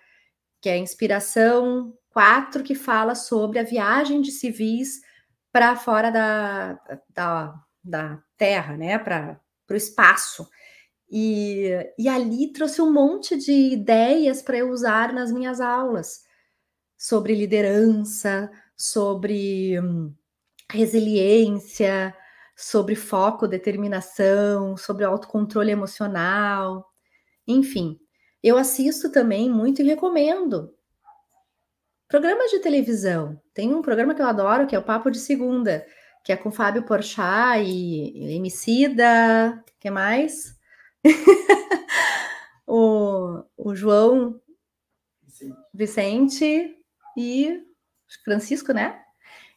que 0.62 0.70
é 0.70 0.74
a 0.74 0.78
inspiração 0.78 1.94
4, 2.12 2.64
que 2.64 2.76
fala 2.76 3.16
sobre 3.16 3.58
a 3.58 3.64
viagem 3.64 4.22
de 4.22 4.32
civis 4.32 5.02
para 5.52 5.76
fora 5.76 6.12
da, 6.12 6.80
da, 7.10 7.56
da 7.84 8.22
Terra, 8.38 8.78
né? 8.78 8.98
Para 8.98 9.40
o 9.70 9.76
espaço. 9.76 10.48
E, 11.10 11.70
e 11.98 12.08
ali 12.08 12.54
trouxe 12.54 12.82
um 12.82 12.92
monte 12.92 13.38
de 13.38 13.52
ideias 13.52 14.42
para 14.42 14.58
eu 14.58 14.70
usar 14.70 15.12
nas 15.12 15.32
minhas 15.32 15.60
aulas 15.60 16.24
sobre 16.98 17.36
liderança, 17.36 18.52
sobre 18.78 19.80
hum, 19.80 20.14
resiliência, 20.72 22.16
sobre 22.56 22.96
foco, 22.96 23.48
determinação, 23.48 24.78
sobre 24.78 25.04
autocontrole 25.04 25.72
emocional, 25.72 26.88
enfim. 27.48 28.00
Eu 28.42 28.58
assisto 28.58 29.12
também 29.12 29.50
muito 29.50 29.82
e 29.82 29.86
recomendo 29.86 30.74
programas 32.08 32.52
de 32.52 32.60
televisão. 32.60 33.42
Tem 33.54 33.74
um 33.74 33.82
programa 33.82 34.14
que 34.14 34.22
eu 34.22 34.26
adoro, 34.26 34.68
que 34.68 34.76
é 34.76 34.80
o 34.80 34.84
Papo 34.84 35.10
de 35.10 35.18
Segunda, 35.18 35.86
que 36.24 36.32
é 36.32 36.38
com 36.38 36.52
Fábio 36.52 36.84
Porchat 36.84 37.64
e 37.64 38.36
Emicida, 38.36 39.64
que 39.80 39.90
mais? 39.90 40.58
o, 42.68 43.44
o 43.58 43.76
João 43.76 44.40
Vicente 45.74 46.78
e 47.18 47.64
Francisco, 48.24 48.74
né? 48.74 49.02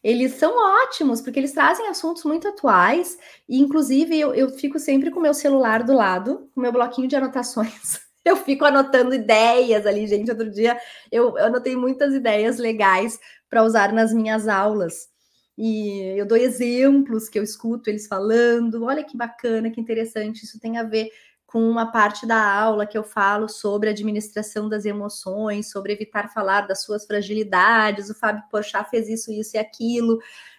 eles 0.05 0.33
são 0.35 0.55
ótimos, 0.83 1.23
porque 1.23 1.41
eles 1.41 1.53
trazem 1.53 1.89
assuntos 1.89 2.25
muito 2.25 2.47
atuais, 2.47 3.19
e 3.49 3.59
inclusive 3.59 4.21
eu, 4.21 4.35
eu 4.35 4.51
fico 4.51 4.79
sempre 4.79 5.11
com 5.11 5.19
o 5.19 5.23
meu 5.23 5.33
celular 5.33 5.83
do 5.83 5.95
lado, 5.95 6.51
com 6.55 6.61
o 6.61 6.63
meu 6.63 6.71
bloquinho 6.71 7.09
de 7.09 7.17
anotações. 7.17 8.05
Eu 8.27 8.39
fico 8.39 8.65
anotando 8.65 9.15
ideias 9.15 9.85
ali, 9.85 10.07
gente. 10.07 10.31
Outro 10.31 10.51
dia 10.51 10.81
eu, 11.13 11.37
eu 11.37 11.45
anotei 11.45 11.77
muitas 11.77 12.15
ideias 12.15 12.57
legais 12.57 13.21
para 13.51 13.63
usar 13.63 13.93
nas 13.93 14.15
minhas 14.15 14.49
aulas. 14.49 15.11
E 15.57 16.19
eu 16.19 16.27
dou 16.27 16.37
exemplos 16.37 17.29
que 17.29 17.39
eu 17.39 17.43
escuto 17.43 17.89
eles 17.89 18.07
falando. 18.07 18.85
Olha 18.85 19.05
que 19.05 19.17
bacana, 19.17 19.71
que 19.71 19.81
interessante. 19.81 20.45
Isso 20.45 20.59
tem 20.59 20.79
a 20.79 20.83
ver 20.83 21.11
com 21.47 21.71
uma 21.71 21.93
parte 21.93 22.27
da 22.27 22.53
aula 22.53 22.85
que 22.85 22.99
eu 22.99 23.05
falo 23.05 23.49
sobre 23.49 23.89
administração 23.89 24.69
das 24.69 24.85
emoções, 24.85 25.71
sobre 25.71 25.93
evitar 25.93 26.33
falar 26.33 26.63
das 26.63 26.83
suas 26.83 27.07
fragilidades. 27.07 28.11
O 28.11 28.15
Fábio 28.15 28.43
Porchat 28.51 28.91
fez 28.91 29.09
isso, 29.09 29.31
isso 29.31 29.57
e 29.57 29.59
aquilo. 29.59 30.19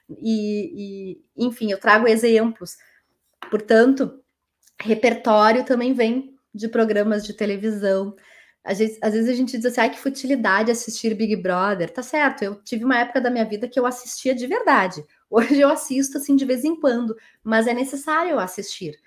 E, 0.10 1.17
e 1.36 1.45
enfim, 1.45 1.71
eu 1.71 1.79
trago 1.79 2.08
exemplos. 2.08 2.77
Portanto, 3.49 4.23
repertório 4.79 5.65
também 5.65 5.93
vem 5.93 6.34
de 6.53 6.69
programas 6.69 7.25
de 7.25 7.34
televisão. 7.34 8.15
Às 8.65 8.80
vezes, 8.80 8.97
às 9.01 9.13
vezes 9.13 9.30
a 9.30 9.34
gente 9.34 9.56
diz 9.56 9.65
assim, 9.65 9.82
ai, 9.82 9.89
que 9.91 9.99
futilidade 9.99 10.71
assistir 10.71 11.13
Big 11.13 11.36
Brother. 11.36 11.89
Tá 11.89 12.01
certo, 12.01 12.43
eu 12.43 12.56
tive 12.56 12.84
uma 12.84 12.97
época 12.99 13.21
da 13.21 13.30
minha 13.30 13.45
vida 13.45 13.67
que 13.67 13.80
eu 13.80 13.86
assistia 13.86 14.34
de 14.34 14.47
verdade. 14.47 15.06
Hoje 15.30 15.60
eu 15.60 15.69
assisto 15.69 16.17
assim 16.17 16.36
de 16.36 16.45
vez 16.45 16.63
em 16.65 16.80
quando, 16.80 17.15
mas 17.43 17.67
é 17.67 17.73
necessário 17.73 18.32
eu 18.32 18.39
assistir 18.39 18.97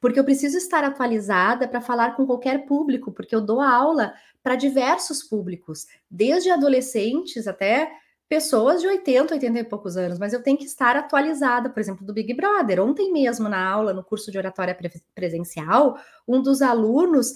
porque 0.00 0.18
eu 0.18 0.24
preciso 0.24 0.56
estar 0.56 0.82
atualizada 0.82 1.68
para 1.68 1.80
falar 1.80 2.16
com 2.16 2.26
qualquer 2.26 2.64
público, 2.64 3.12
porque 3.12 3.34
eu 3.34 3.40
dou 3.40 3.60
aula 3.60 4.14
para 4.42 4.56
diversos 4.56 5.22
públicos, 5.22 5.86
desde 6.10 6.50
adolescentes 6.50 7.46
até 7.46 7.92
pessoas 8.26 8.80
de 8.80 8.86
80, 8.86 9.34
80 9.34 9.58
e 9.58 9.64
poucos 9.64 9.96
anos, 9.96 10.18
mas 10.18 10.32
eu 10.32 10.42
tenho 10.42 10.56
que 10.56 10.64
estar 10.64 10.96
atualizada, 10.96 11.68
por 11.68 11.80
exemplo, 11.80 12.06
do 12.06 12.14
Big 12.14 12.32
Brother. 12.32 12.80
Ontem 12.80 13.12
mesmo, 13.12 13.48
na 13.48 13.68
aula, 13.68 13.92
no 13.92 14.04
curso 14.04 14.30
de 14.30 14.38
oratória 14.38 14.76
presencial, 15.14 15.98
um 16.26 16.40
dos 16.40 16.62
alunos 16.62 17.34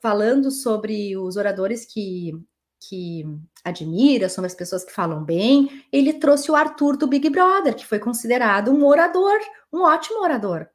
falando 0.00 0.50
sobre 0.50 1.16
os 1.16 1.36
oradores 1.36 1.84
que, 1.84 2.32
que 2.88 3.24
admira, 3.64 4.28
sobre 4.28 4.46
as 4.46 4.54
pessoas 4.54 4.84
que 4.84 4.92
falam 4.92 5.24
bem, 5.24 5.84
ele 5.92 6.14
trouxe 6.14 6.50
o 6.50 6.56
Arthur 6.56 6.96
do 6.96 7.06
Big 7.06 7.28
Brother, 7.30 7.74
que 7.74 7.86
foi 7.86 7.98
considerado 7.98 8.70
um 8.70 8.84
orador, 8.84 9.38
um 9.72 9.80
ótimo 9.82 10.22
orador. 10.22 10.66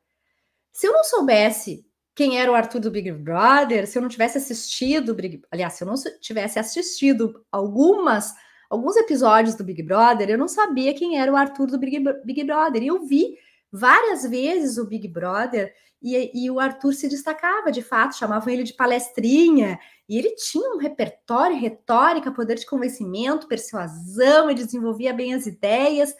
Se 0.71 0.87
eu 0.87 0.93
não 0.93 1.03
soubesse 1.03 1.85
quem 2.15 2.39
era 2.39 2.51
o 2.51 2.55
Arthur 2.55 2.79
do 2.79 2.91
Big 2.91 3.11
Brother, 3.11 3.87
se 3.87 3.97
eu 3.97 4.01
não 4.01 4.09
tivesse 4.09 4.37
assistido, 4.37 5.15
aliás, 5.49 5.73
se 5.73 5.83
eu 5.83 5.87
não 5.87 5.95
tivesse 6.19 6.59
assistido 6.59 7.45
algumas 7.51 8.33
alguns 8.71 8.95
episódios 8.95 9.53
do 9.53 9.65
Big 9.65 9.83
Brother, 9.83 10.29
eu 10.29 10.37
não 10.37 10.47
sabia 10.47 10.93
quem 10.93 11.19
era 11.19 11.29
o 11.29 11.35
Arthur 11.35 11.67
do 11.67 11.77
Big, 11.77 11.99
Big 12.23 12.41
Brother. 12.45 12.81
E 12.81 12.87
eu 12.87 13.05
vi 13.05 13.37
várias 13.69 14.23
vezes 14.23 14.77
o 14.77 14.87
Big 14.87 15.09
Brother 15.09 15.73
e, 16.01 16.45
e, 16.45 16.49
o 16.49 16.59
Arthur 16.59 16.93
se 16.93 17.07
destacava, 17.07 17.71
de 17.71 17.83
fato, 17.83 18.17
chamavam 18.17 18.51
ele 18.51 18.63
de 18.63 18.73
palestrinha, 18.73 19.79
e 20.09 20.17
ele 20.17 20.35
tinha 20.35 20.73
um 20.73 20.77
repertório, 20.77 21.55
retórica, 21.55 22.31
poder 22.31 22.55
de 22.55 22.65
convencimento, 22.65 23.47
persuasão, 23.47 24.49
e 24.49 24.55
desenvolvia 24.55 25.13
bem 25.13 25.33
as 25.33 25.45
ideias. 25.45 26.15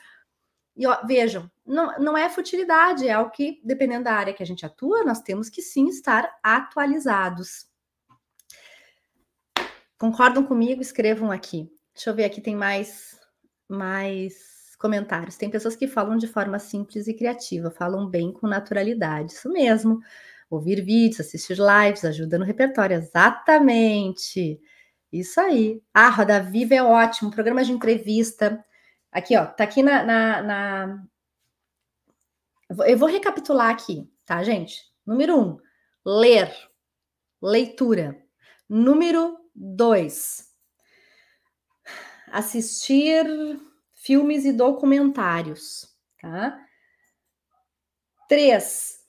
E 0.78 0.86
ó, 0.86 1.04
vejam, 1.06 1.50
não, 1.65 1.98
não 2.00 2.17
é 2.17 2.30
futilidade, 2.30 3.08
é 3.08 3.13
algo 3.13 3.32
que, 3.32 3.60
dependendo 3.63 4.04
da 4.04 4.13
área 4.13 4.34
que 4.34 4.44
a 4.44 4.46
gente 4.46 4.65
atua, 4.65 5.04
nós 5.04 5.22
temos 5.22 5.50
que 5.50 5.62
sim 5.62 5.88
estar 5.88 6.32
atualizados. 6.44 7.67
Concordam 9.98 10.44
comigo? 10.44 10.82
Escrevam 10.82 11.32
aqui. 11.32 11.72
Deixa 11.94 12.10
eu 12.10 12.15
ver 12.15 12.26
aqui, 12.26 12.39
tem 12.39 12.56
mais, 12.56 13.20
mais 13.67 14.50
comentários. 14.82 15.38
Tem 15.38 15.50
pessoas 15.50 15.76
que 15.76 15.88
falam 15.88 16.17
de 16.17 16.28
forma 16.28 16.60
simples 16.60 17.08
e 17.08 17.13
criativa, 17.13 17.72
falam 17.72 18.10
bem 18.10 18.34
com 18.34 18.48
naturalidade. 18.48 19.34
Isso 19.34 19.50
mesmo. 19.50 20.00
Ouvir 20.50 20.82
vídeos, 20.82 21.22
assistir 21.22 21.58
lives, 21.58 22.04
ajuda 22.04 22.38
no 22.38 22.44
repertório. 22.44 22.98
Exatamente. 22.98 24.60
Isso 25.13 25.39
aí. 25.39 25.82
Ah, 25.94 26.10
Roda 26.10 26.41
Viva 26.41 26.76
é 26.76 26.84
ótimo. 26.84 27.32
Programa 27.32 27.63
de 27.63 27.72
entrevista. 27.72 28.63
Aqui, 29.12 29.38
ó, 29.38 29.46
tá 29.46 29.63
aqui 29.65 29.84
na, 29.84 30.04
na, 30.04 30.41
na, 30.41 31.04
eu 32.88 32.98
vou 32.98 33.10
recapitular 33.10 33.70
aqui, 33.70 34.10
tá, 34.26 34.41
gente? 34.44 34.82
Número 35.06 35.38
um, 35.38 35.58
ler, 36.06 36.54
leitura. 37.41 38.17
Número 38.70 39.38
dois, 39.54 40.50
assistir 42.32 43.26
filmes 44.03 44.45
e 44.45 44.51
documentários, 44.51 45.95
tá? 46.19 46.59
Três, 48.27 48.99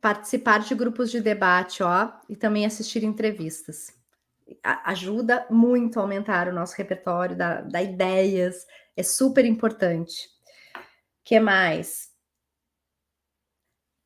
participar 0.00 0.60
de 0.60 0.74
grupos 0.74 1.10
de 1.10 1.20
debate, 1.20 1.82
ó, 1.82 2.12
e 2.28 2.36
também 2.36 2.66
assistir 2.66 3.04
entrevistas. 3.04 3.96
ajuda 4.62 5.46
muito 5.50 5.98
a 5.98 6.02
aumentar 6.02 6.48
o 6.48 6.52
nosso 6.52 6.74
repertório, 6.76 7.36
dar, 7.36 7.62
dar 7.62 7.82
ideias, 7.82 8.66
é 8.96 9.02
super 9.02 9.44
importante 9.44 10.28
que 11.28 11.38
mais? 11.38 12.08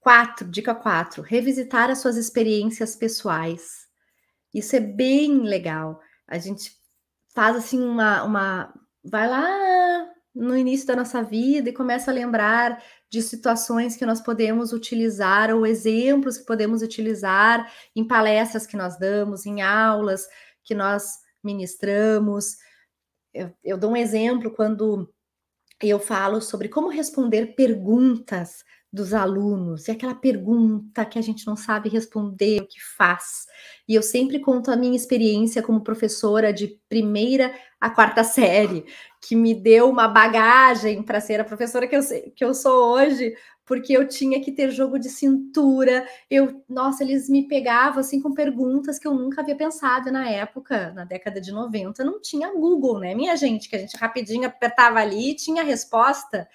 Quatro, 0.00 0.48
dica 0.50 0.74
quatro, 0.74 1.22
revisitar 1.22 1.88
as 1.88 2.00
suas 2.00 2.16
experiências 2.16 2.96
pessoais. 2.96 3.86
Isso 4.52 4.74
é 4.74 4.80
bem 4.80 5.42
legal. 5.42 6.00
A 6.26 6.38
gente 6.38 6.81
faz 7.34 7.56
assim 7.56 7.80
uma, 7.80 8.22
uma 8.22 8.74
vai 9.04 9.28
lá 9.28 10.08
no 10.34 10.56
início 10.56 10.86
da 10.86 10.96
nossa 10.96 11.22
vida 11.22 11.68
e 11.68 11.74
começa 11.74 12.10
a 12.10 12.14
lembrar 12.14 12.82
de 13.10 13.20
situações 13.20 13.96
que 13.96 14.06
nós 14.06 14.20
podemos 14.20 14.72
utilizar 14.72 15.54
ou 15.54 15.66
exemplos 15.66 16.38
que 16.38 16.46
podemos 16.46 16.80
utilizar 16.80 17.70
em 17.94 18.06
palestras 18.06 18.66
que 18.66 18.76
nós 18.76 18.98
damos, 18.98 19.44
em 19.44 19.60
aulas 19.60 20.26
que 20.64 20.74
nós 20.74 21.18
ministramos. 21.44 22.56
Eu, 23.34 23.52
eu 23.62 23.76
dou 23.76 23.90
um 23.90 23.96
exemplo 23.96 24.50
quando 24.50 25.12
eu 25.82 25.98
falo 25.98 26.40
sobre 26.40 26.68
como 26.68 26.88
responder 26.88 27.54
perguntas 27.54 28.64
dos 28.92 29.14
alunos, 29.14 29.88
e 29.88 29.90
aquela 29.90 30.14
pergunta 30.14 31.04
que 31.06 31.18
a 31.18 31.22
gente 31.22 31.46
não 31.46 31.56
sabe 31.56 31.88
responder, 31.88 32.60
o 32.60 32.66
que 32.66 32.78
faz. 32.96 33.46
E 33.88 33.94
eu 33.94 34.02
sempre 34.02 34.38
conto 34.38 34.70
a 34.70 34.76
minha 34.76 34.94
experiência 34.94 35.62
como 35.62 35.82
professora 35.82 36.52
de 36.52 36.78
primeira 36.90 37.54
a 37.80 37.88
quarta 37.88 38.22
série, 38.22 38.84
que 39.20 39.34
me 39.34 39.54
deu 39.54 39.88
uma 39.88 40.08
bagagem 40.08 41.02
para 41.02 41.20
ser 41.20 41.40
a 41.40 41.44
professora 41.44 41.86
que 41.86 41.96
eu, 41.96 42.02
que 42.36 42.44
eu 42.44 42.52
sou 42.52 42.92
hoje, 42.92 43.34
porque 43.64 43.96
eu 43.96 44.06
tinha 44.06 44.40
que 44.40 44.52
ter 44.52 44.70
jogo 44.70 44.98
de 44.98 45.08
cintura. 45.08 46.06
Eu, 46.30 46.62
nossa, 46.68 47.02
eles 47.02 47.30
me 47.30 47.48
pegavam 47.48 48.00
assim 48.00 48.20
com 48.20 48.34
perguntas 48.34 48.98
que 48.98 49.08
eu 49.08 49.14
nunca 49.14 49.40
havia 49.40 49.56
pensado 49.56 50.12
na 50.12 50.28
época, 50.28 50.92
na 50.92 51.04
década 51.04 51.40
de 51.40 51.50
90, 51.50 52.04
não 52.04 52.20
tinha 52.20 52.52
Google, 52.52 53.00
né, 53.00 53.14
minha 53.14 53.36
gente, 53.36 53.70
que 53.70 53.76
a 53.76 53.78
gente 53.78 53.96
rapidinho 53.96 54.46
apertava 54.46 54.98
ali 54.98 55.30
e 55.30 55.36
tinha 55.36 55.64
resposta 55.64 56.46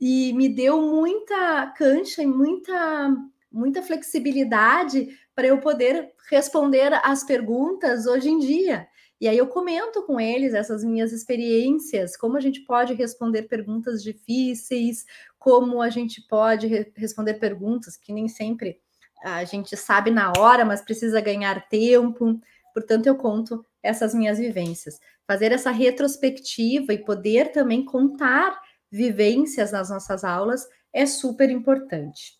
e 0.00 0.32
me 0.34 0.48
deu 0.48 0.80
muita 0.80 1.66
cancha 1.76 2.22
e 2.22 2.26
muita, 2.26 3.16
muita 3.50 3.82
flexibilidade 3.82 5.08
para 5.34 5.46
eu 5.46 5.58
poder 5.58 6.12
responder 6.30 6.92
as 7.04 7.24
perguntas 7.24 8.06
hoje 8.06 8.28
em 8.28 8.38
dia. 8.38 8.86
E 9.20 9.26
aí 9.26 9.36
eu 9.36 9.48
comento 9.48 10.02
com 10.04 10.20
eles 10.20 10.54
essas 10.54 10.84
minhas 10.84 11.12
experiências, 11.12 12.16
como 12.16 12.36
a 12.36 12.40
gente 12.40 12.60
pode 12.60 12.94
responder 12.94 13.44
perguntas 13.44 14.02
difíceis, 14.02 15.04
como 15.38 15.82
a 15.82 15.90
gente 15.90 16.22
pode 16.28 16.68
re 16.68 16.92
responder 16.96 17.34
perguntas 17.34 17.96
que 17.96 18.12
nem 18.12 18.28
sempre 18.28 18.80
a 19.24 19.42
gente 19.44 19.76
sabe 19.76 20.12
na 20.12 20.32
hora, 20.38 20.64
mas 20.64 20.80
precisa 20.80 21.20
ganhar 21.20 21.68
tempo. 21.68 22.40
Portanto, 22.72 23.06
eu 23.06 23.16
conto 23.16 23.64
essas 23.82 24.14
minhas 24.14 24.38
vivências. 24.38 25.00
Fazer 25.26 25.50
essa 25.50 25.72
retrospectiva 25.72 26.92
e 26.92 27.04
poder 27.04 27.50
também 27.50 27.84
contar 27.84 28.60
vivências 28.90 29.72
nas 29.72 29.90
nossas 29.90 30.24
aulas 30.24 30.66
é 30.92 31.06
super 31.06 31.50
importante. 31.50 32.36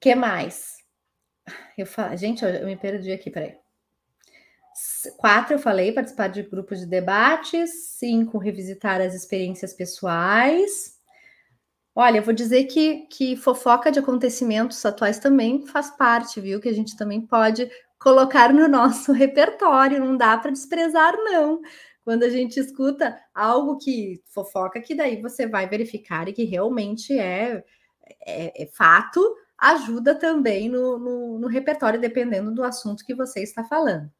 que 0.00 0.14
mais? 0.14 0.78
Eu 1.76 1.86
falo, 1.86 2.16
gente, 2.16 2.44
eu 2.44 2.66
me 2.66 2.76
perdi 2.76 3.12
aqui, 3.12 3.30
peraí. 3.30 3.56
Quatro, 5.16 5.54
eu 5.54 5.58
falei, 5.58 5.92
participar 5.92 6.28
de 6.28 6.42
grupos 6.42 6.80
de 6.80 6.86
debates. 6.86 7.90
Cinco, 7.98 8.38
revisitar 8.38 9.00
as 9.00 9.14
experiências 9.14 9.72
pessoais. 9.72 10.98
Olha, 11.94 12.18
eu 12.18 12.22
vou 12.22 12.32
dizer 12.32 12.64
que, 12.64 13.06
que 13.08 13.36
fofoca 13.36 13.92
de 13.92 13.98
acontecimentos 13.98 14.84
atuais 14.84 15.18
também 15.18 15.66
faz 15.66 15.90
parte, 15.90 16.40
viu? 16.40 16.58
Que 16.60 16.70
a 16.70 16.74
gente 16.74 16.96
também 16.96 17.20
pode 17.20 17.70
colocar 17.98 18.52
no 18.52 18.66
nosso 18.66 19.12
repertório, 19.12 20.00
não 20.00 20.16
dá 20.16 20.36
para 20.38 20.50
desprezar, 20.50 21.14
não 21.16 21.60
quando 22.04 22.24
a 22.24 22.28
gente 22.28 22.58
escuta 22.58 23.18
algo 23.34 23.78
que 23.78 24.22
fofoca, 24.26 24.80
que 24.80 24.94
daí 24.94 25.20
você 25.20 25.46
vai 25.46 25.68
verificar 25.68 26.28
e 26.28 26.32
que 26.32 26.44
realmente 26.44 27.18
é, 27.18 27.64
é, 28.26 28.62
é 28.62 28.66
fato, 28.66 29.20
ajuda 29.56 30.14
também 30.14 30.68
no, 30.68 30.98
no, 30.98 31.38
no 31.38 31.46
repertório, 31.46 32.00
dependendo 32.00 32.52
do 32.52 32.64
assunto 32.64 33.04
que 33.04 33.14
você 33.14 33.42
está 33.42 33.62
falando. 33.64 34.10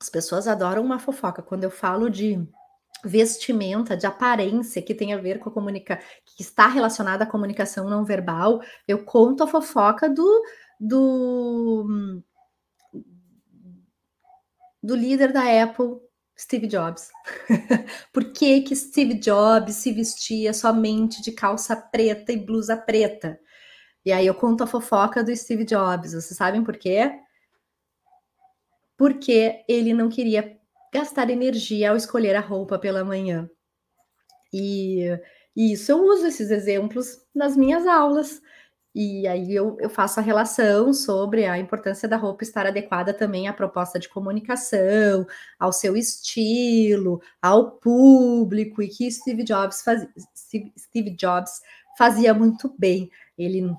As 0.00 0.08
pessoas 0.08 0.48
adoram 0.48 0.82
uma 0.82 0.98
fofoca. 0.98 1.42
Quando 1.42 1.64
eu 1.64 1.70
falo 1.70 2.10
de 2.10 2.44
vestimenta, 3.04 3.96
de 3.96 4.06
aparência 4.06 4.82
que 4.82 4.94
tem 4.94 5.12
a 5.12 5.18
ver 5.18 5.38
com 5.38 5.48
a 5.48 5.52
comunicação, 5.52 6.02
que 6.24 6.42
está 6.42 6.66
relacionada 6.66 7.24
à 7.24 7.26
comunicação 7.26 7.88
não 7.88 8.04
verbal, 8.04 8.60
eu 8.88 9.04
conto 9.04 9.44
a 9.44 9.46
fofoca 9.46 10.08
do, 10.08 10.42
do 10.80 12.22
do 14.82 14.96
líder 14.96 15.32
da 15.32 15.62
Apple, 15.62 16.00
Steve 16.38 16.66
Jobs. 16.66 17.10
Por 18.12 18.32
que, 18.32 18.62
que 18.62 18.74
Steve 18.74 19.14
Jobs 19.14 19.76
se 19.76 19.92
vestia 19.92 20.52
somente 20.52 21.22
de 21.22 21.32
calça 21.32 21.76
preta 21.76 22.32
e 22.32 22.36
blusa 22.36 22.76
preta? 22.76 23.38
E 24.04 24.10
aí 24.10 24.26
eu 24.26 24.34
conto 24.34 24.64
a 24.64 24.66
fofoca 24.66 25.22
do 25.22 25.34
Steve 25.34 25.64
Jobs. 25.64 26.12
Vocês 26.12 26.36
sabem 26.36 26.64
por 26.64 26.76
quê? 26.76 27.12
Porque 28.96 29.64
ele 29.68 29.92
não 29.94 30.08
queria 30.08 30.58
gastar 30.92 31.30
energia 31.30 31.90
ao 31.90 31.96
escolher 31.96 32.34
a 32.34 32.40
roupa 32.40 32.78
pela 32.78 33.04
manhã. 33.04 33.48
E, 34.52 35.06
e 35.56 35.72
isso 35.72 35.92
eu 35.92 36.02
uso 36.02 36.26
esses 36.26 36.50
exemplos 36.50 37.18
nas 37.34 37.56
minhas 37.56 37.86
aulas. 37.86 38.42
E 38.94 39.26
aí 39.26 39.54
eu, 39.54 39.76
eu 39.80 39.88
faço 39.88 40.20
a 40.20 40.22
relação 40.22 40.92
sobre 40.92 41.46
a 41.46 41.58
importância 41.58 42.06
da 42.06 42.16
roupa 42.16 42.42
estar 42.42 42.66
adequada 42.66 43.14
também 43.14 43.48
à 43.48 43.52
proposta 43.52 43.98
de 43.98 44.08
comunicação, 44.08 45.26
ao 45.58 45.72
seu 45.72 45.96
estilo, 45.96 47.22
ao 47.40 47.70
público, 47.72 48.82
e 48.82 48.88
que 48.88 49.10
Steve 49.10 49.44
Jobs, 49.44 49.82
faz, 49.82 50.06
Steve 50.78 51.10
Jobs 51.10 51.62
fazia 51.96 52.34
muito 52.34 52.74
bem. 52.78 53.10
Ele 53.38 53.74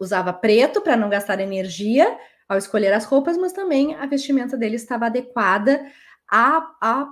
usava 0.00 0.32
preto 0.32 0.80
para 0.80 0.96
não 0.96 1.10
gastar 1.10 1.38
energia 1.40 2.18
ao 2.48 2.56
escolher 2.56 2.92
as 2.92 3.04
roupas, 3.04 3.36
mas 3.36 3.52
também 3.52 3.94
a 3.94 4.06
vestimenta 4.06 4.56
dele 4.56 4.76
estava 4.76 5.06
adequada 5.06 5.84
a, 6.30 6.74
a, 6.80 7.08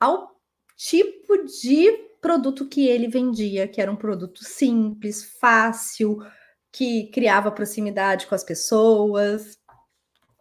ao 0.00 0.34
tipo 0.76 1.44
de 1.44 2.11
produto 2.22 2.68
que 2.68 2.86
ele 2.86 3.08
vendia, 3.08 3.66
que 3.66 3.80
era 3.82 3.90
um 3.90 3.96
produto 3.96 4.44
simples, 4.44 5.24
fácil, 5.40 6.18
que 6.70 7.10
criava 7.10 7.50
proximidade 7.50 8.28
com 8.28 8.34
as 8.34 8.44
pessoas. 8.44 9.58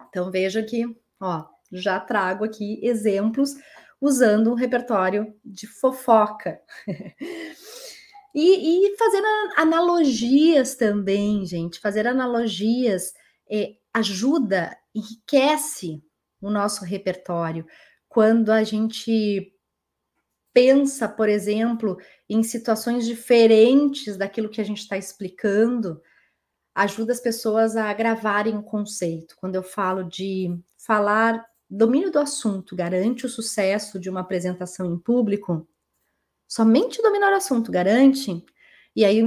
Então 0.08 0.32
veja 0.32 0.62
que, 0.62 0.86
ó, 1.20 1.44
já 1.72 2.00
trago 2.00 2.46
aqui 2.46 2.80
exemplos 2.84 3.56
usando 4.00 4.52
um 4.52 4.56
repertório 4.56 5.34
de 5.44 5.66
fofoca. 5.66 6.62
e, 8.34 8.88
e 8.88 8.98
fazer 8.98 9.24
analogias 9.58 10.76
também, 10.76 11.46
gente. 11.48 11.80
Fazer 11.80 12.06
analogias 12.08 13.12
é, 13.50 13.74
ajuda, 13.92 14.78
enriquece 14.94 16.04
o 16.40 16.52
nosso 16.52 16.86
repertório. 16.86 17.66
Quando 18.08 18.52
a 18.52 18.64
gente 18.64 19.51
pensa, 20.54 21.08
por 21.08 21.30
exemplo, 21.30 21.98
em 22.30 22.44
situações 22.44 23.06
diferentes 23.06 24.18
daquilo 24.18 24.50
que 24.50 24.62
a 24.62 24.64
gente 24.64 24.80
está 24.80 24.98
explicando, 24.98 26.02
ajuda 26.74 27.12
as 27.12 27.20
pessoas 27.20 27.76
a 27.76 27.92
gravarem 27.94 28.58
o 28.58 28.64
conceito. 28.64 29.36
Quando 29.38 29.56
eu 29.56 29.64
falo 29.64 30.04
de 30.04 30.58
falar, 30.78 31.46
domínio 31.70 32.12
do 32.12 32.20
assunto 32.20 32.76
garante 32.76 33.26
o 33.26 33.30
sucesso 33.30 34.00
de 34.00 34.10
uma 34.10 34.22
apresentação 34.22 34.86
em 34.86 34.98
público, 34.98 35.68
somente 36.48 37.02
dominar 37.02 37.32
o 37.32 37.38
assunto 37.38 37.72
garante, 37.72 38.44
e 38.96 39.06
aí 39.06 39.24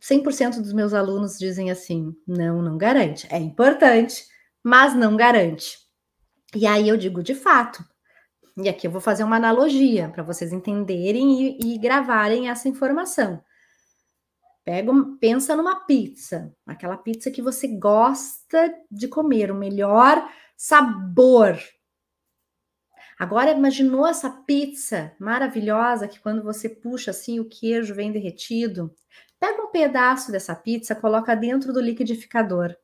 100% 0.00 0.60
dos 0.60 0.74
meus 0.74 0.92
alunos 0.92 1.38
dizem 1.38 1.70
assim: 1.70 2.14
não, 2.26 2.60
não 2.60 2.76
garante. 2.76 3.26
É 3.30 3.38
importante, 3.38 4.26
mas 4.62 4.94
não 4.94 5.16
garante. 5.16 5.78
E 6.54 6.66
aí 6.66 6.88
eu 6.88 6.96
digo, 6.96 7.22
de 7.22 7.34
fato, 7.34 7.84
e 8.56 8.68
aqui 8.68 8.86
eu 8.86 8.90
vou 8.90 9.00
fazer 9.00 9.24
uma 9.24 9.36
analogia 9.36 10.08
para 10.08 10.22
vocês 10.22 10.52
entenderem 10.52 11.58
e, 11.60 11.74
e, 11.74 11.78
gravarem 11.78 12.48
essa 12.48 12.68
informação. 12.68 13.42
Pega, 14.64 14.92
pensa 15.20 15.56
numa 15.56 15.84
pizza, 15.84 16.54
aquela 16.64 16.96
pizza 16.96 17.30
que 17.30 17.42
você 17.42 17.68
gosta 17.68 18.74
de 18.90 19.08
comer, 19.08 19.50
o 19.50 19.54
melhor 19.54 20.30
sabor. 20.56 21.58
Agora 23.18 23.50
imaginou 23.50 24.06
essa 24.06 24.30
pizza 24.30 25.14
maravilhosa 25.20 26.08
que 26.08 26.18
quando 26.20 26.42
você 26.42 26.68
puxa 26.68 27.10
assim 27.10 27.38
o 27.40 27.48
queijo 27.48 27.94
vem 27.94 28.10
derretido? 28.10 28.94
Pega 29.38 29.62
um 29.62 29.70
pedaço 29.70 30.32
dessa 30.32 30.54
pizza, 30.54 30.94
coloca 30.94 31.34
dentro 31.34 31.72
do 31.72 31.80
liquidificador. 31.80 32.74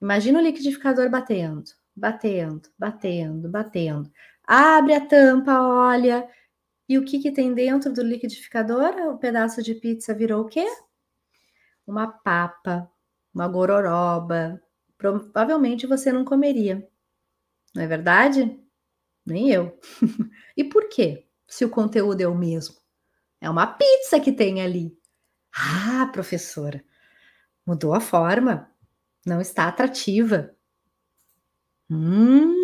Imagina 0.00 0.38
o 0.38 0.42
liquidificador 0.42 1.08
batendo, 1.08 1.70
batendo, 1.94 2.68
batendo, 2.78 3.48
batendo. 3.48 4.12
Abre 4.46 4.94
a 4.94 5.04
tampa, 5.04 5.60
olha. 5.60 6.28
E 6.88 6.98
o 6.98 7.04
que, 7.04 7.18
que 7.18 7.32
tem 7.32 7.52
dentro 7.52 7.92
do 7.92 8.02
liquidificador? 8.02 8.94
O 9.12 9.18
pedaço 9.18 9.62
de 9.62 9.74
pizza 9.74 10.14
virou 10.14 10.42
o 10.42 10.48
quê? 10.48 10.64
Uma 11.86 12.06
papa, 12.08 12.90
uma 13.34 13.48
gororoba. 13.48 14.60
Provavelmente 14.96 15.86
você 15.86 16.12
não 16.12 16.24
comeria. 16.24 16.88
Não 17.74 17.82
é 17.82 17.86
verdade? 17.86 18.58
Nem 19.24 19.50
eu. 19.50 19.78
e 20.56 20.64
por 20.64 20.88
quê? 20.88 21.26
Se 21.48 21.64
o 21.64 21.70
conteúdo 21.70 22.20
é 22.20 22.28
o 22.28 22.34
mesmo. 22.34 22.76
É 23.40 23.50
uma 23.50 23.66
pizza 23.66 24.20
que 24.20 24.32
tem 24.32 24.62
ali. 24.62 24.96
Ah, 25.52 26.08
professora, 26.12 26.84
mudou 27.66 27.94
a 27.94 28.00
forma, 28.00 28.70
não 29.24 29.40
está 29.40 29.68
atrativa. 29.68 30.54
Hum, 31.90 32.55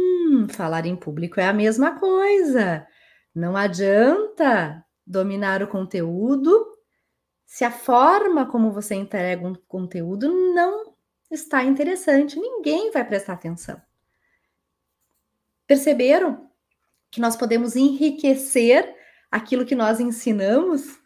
falar 0.48 0.86
em 0.86 0.96
público 0.96 1.40
é 1.40 1.46
a 1.46 1.52
mesma 1.52 1.98
coisa. 1.98 2.86
Não 3.34 3.56
adianta 3.56 4.84
dominar 5.06 5.62
o 5.62 5.68
conteúdo 5.68 6.72
se 7.52 7.66
a 7.66 7.70
forma 7.70 8.46
como 8.46 8.72
você 8.72 8.94
entrega 8.94 9.46
um 9.46 9.54
conteúdo 9.54 10.32
não 10.54 10.94
está 11.30 11.62
interessante, 11.62 12.40
ninguém 12.40 12.90
vai 12.90 13.04
prestar 13.04 13.34
atenção. 13.34 13.78
Perceberam 15.66 16.50
que 17.10 17.20
nós 17.20 17.36
podemos 17.36 17.76
enriquecer 17.76 18.96
aquilo 19.30 19.66
que 19.66 19.74
nós 19.74 20.00
ensinamos, 20.00 20.98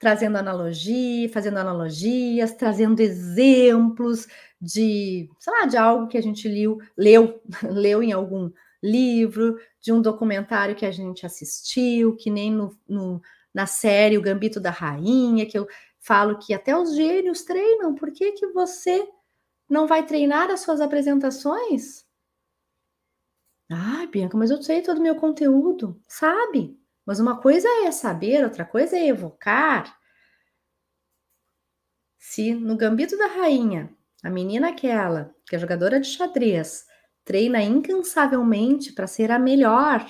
trazendo 0.00 0.38
analogia, 0.38 1.28
fazendo 1.28 1.58
analogias, 1.58 2.54
trazendo 2.54 3.00
exemplos 3.00 4.26
de, 4.58 5.30
sei 5.38 5.52
lá, 5.52 5.66
de 5.66 5.76
algo 5.76 6.08
que 6.08 6.16
a 6.16 6.22
gente 6.22 6.48
leu, 6.48 6.78
leu, 6.96 7.40
leu 7.62 8.02
em 8.02 8.10
algum 8.10 8.50
livro, 8.82 9.58
de 9.78 9.92
um 9.92 10.00
documentário 10.00 10.74
que 10.74 10.86
a 10.86 10.90
gente 10.90 11.26
assistiu, 11.26 12.16
que 12.16 12.30
nem 12.30 12.50
no, 12.50 12.74
no, 12.88 13.20
na 13.52 13.66
série 13.66 14.16
O 14.16 14.22
Gambito 14.22 14.58
da 14.58 14.70
Rainha, 14.70 15.44
que 15.44 15.58
eu 15.58 15.68
falo 16.00 16.38
que 16.38 16.54
até 16.54 16.74
os 16.74 16.96
gênios 16.96 17.42
treinam, 17.42 17.94
por 17.94 18.10
que, 18.10 18.32
que 18.32 18.46
você 18.48 19.06
não 19.68 19.86
vai 19.86 20.06
treinar 20.06 20.50
as 20.50 20.60
suas 20.60 20.80
apresentações? 20.80 22.06
Ah, 23.70 24.06
Bianca, 24.10 24.36
mas 24.36 24.50
eu 24.50 24.62
sei 24.62 24.80
todo 24.80 24.98
o 24.98 25.02
meu 25.02 25.14
conteúdo, 25.16 26.00
sabe? 26.08 26.79
Mas 27.06 27.18
uma 27.18 27.40
coisa 27.40 27.68
é 27.84 27.90
saber, 27.90 28.44
outra 28.44 28.64
coisa 28.64 28.96
é 28.96 29.06
evocar. 29.06 29.98
Se 32.18 32.54
no 32.54 32.76
Gambito 32.76 33.16
da 33.16 33.26
Rainha, 33.26 33.94
a 34.22 34.30
menina 34.30 34.68
aquela, 34.68 35.34
que 35.46 35.56
é 35.56 35.58
jogadora 35.58 35.98
de 35.98 36.06
xadrez, 36.06 36.86
treina 37.24 37.62
incansavelmente 37.62 38.92
para 38.92 39.06
ser 39.06 39.30
a 39.30 39.38
melhor, 39.38 40.06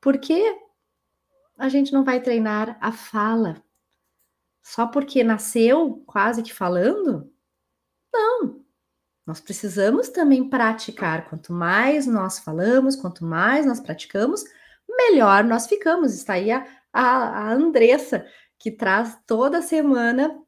por 0.00 0.18
que 0.18 0.56
a 1.56 1.68
gente 1.68 1.92
não 1.92 2.04
vai 2.04 2.20
treinar 2.20 2.76
a 2.80 2.90
fala? 2.90 3.62
Só 4.62 4.86
porque 4.86 5.22
nasceu 5.22 6.02
quase 6.06 6.42
que 6.42 6.52
falando? 6.52 7.32
Não. 8.12 8.64
Nós 9.26 9.40
precisamos 9.40 10.08
também 10.08 10.48
praticar. 10.48 11.28
Quanto 11.28 11.52
mais 11.52 12.06
nós 12.06 12.38
falamos, 12.38 12.96
quanto 12.96 13.24
mais 13.24 13.64
nós 13.64 13.80
praticamos, 13.80 14.44
melhor 15.08 15.44
nós 15.44 15.66
ficamos. 15.66 16.14
Está 16.14 16.34
aí 16.34 16.50
a, 16.50 16.66
a, 16.92 17.02
a 17.02 17.52
Andressa, 17.52 18.26
que 18.58 18.70
traz 18.70 19.18
toda 19.26 19.62
semana 19.62 20.38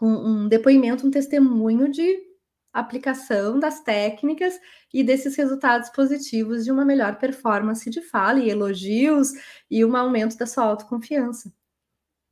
um, 0.00 0.28
um 0.28 0.48
depoimento, 0.48 1.06
um 1.06 1.10
testemunho 1.10 1.90
de 1.90 2.34
aplicação 2.72 3.60
das 3.60 3.80
técnicas 3.80 4.58
e 4.92 5.04
desses 5.04 5.36
resultados 5.36 5.88
positivos 5.90 6.64
de 6.64 6.72
uma 6.72 6.84
melhor 6.84 7.18
performance 7.18 7.88
de 7.88 8.02
fala 8.02 8.40
e 8.40 8.50
elogios 8.50 9.30
e 9.70 9.84
um 9.84 9.96
aumento 9.96 10.36
da 10.36 10.46
sua 10.46 10.64
autoconfiança. 10.64 11.52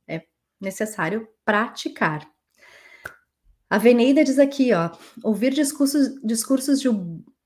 É 0.07 0.23
necessário 0.59 1.27
praticar. 1.45 2.27
A 3.69 3.77
Veneida 3.77 4.23
diz 4.23 4.37
aqui, 4.37 4.73
ó, 4.73 4.91
ouvir 5.23 5.53
discursos, 5.53 6.21
discursos 6.21 6.79
de 6.79 6.89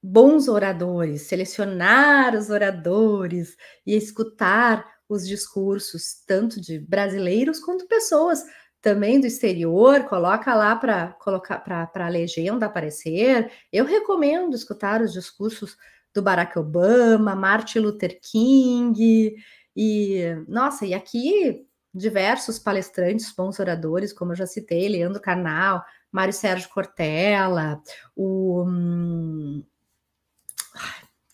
bons 0.09 0.47
oradores, 0.47 1.23
selecionar 1.23 2.33
os 2.33 2.49
oradores 2.49 3.57
e 3.85 3.95
escutar 3.95 4.85
os 5.09 5.27
discursos 5.27 6.23
tanto 6.25 6.61
de 6.61 6.79
brasileiros 6.79 7.59
quanto 7.59 7.87
pessoas 7.87 8.41
também 8.81 9.19
do 9.19 9.27
exterior, 9.27 10.05
coloca 10.05 10.53
lá 10.55 10.75
para 10.75 11.09
colocar 11.13 11.59
para 11.59 12.05
a 12.05 12.09
legenda 12.09 12.67
aparecer. 12.67 13.51
Eu 13.71 13.83
recomendo 13.83 14.55
escutar 14.55 15.01
os 15.01 15.11
discursos 15.11 15.75
do 16.13 16.21
Barack 16.21 16.57
Obama, 16.57 17.35
Martin 17.35 17.79
Luther 17.79 18.17
King 18.21 19.35
e 19.75 20.35
nossa, 20.47 20.85
e 20.85 20.93
aqui 20.93 21.65
diversos 21.93 22.59
palestrantes, 22.59 23.33
bons 23.35 23.59
oradores, 23.59 24.13
como 24.13 24.31
eu 24.31 24.35
já 24.37 24.45
citei, 24.45 24.87
Leandro 24.87 25.21
Carnal, 25.21 25.83
Mário 26.11 26.33
Sérgio 26.33 26.69
Cortella, 26.69 27.81
o 28.15 28.63
hum, 28.63 29.63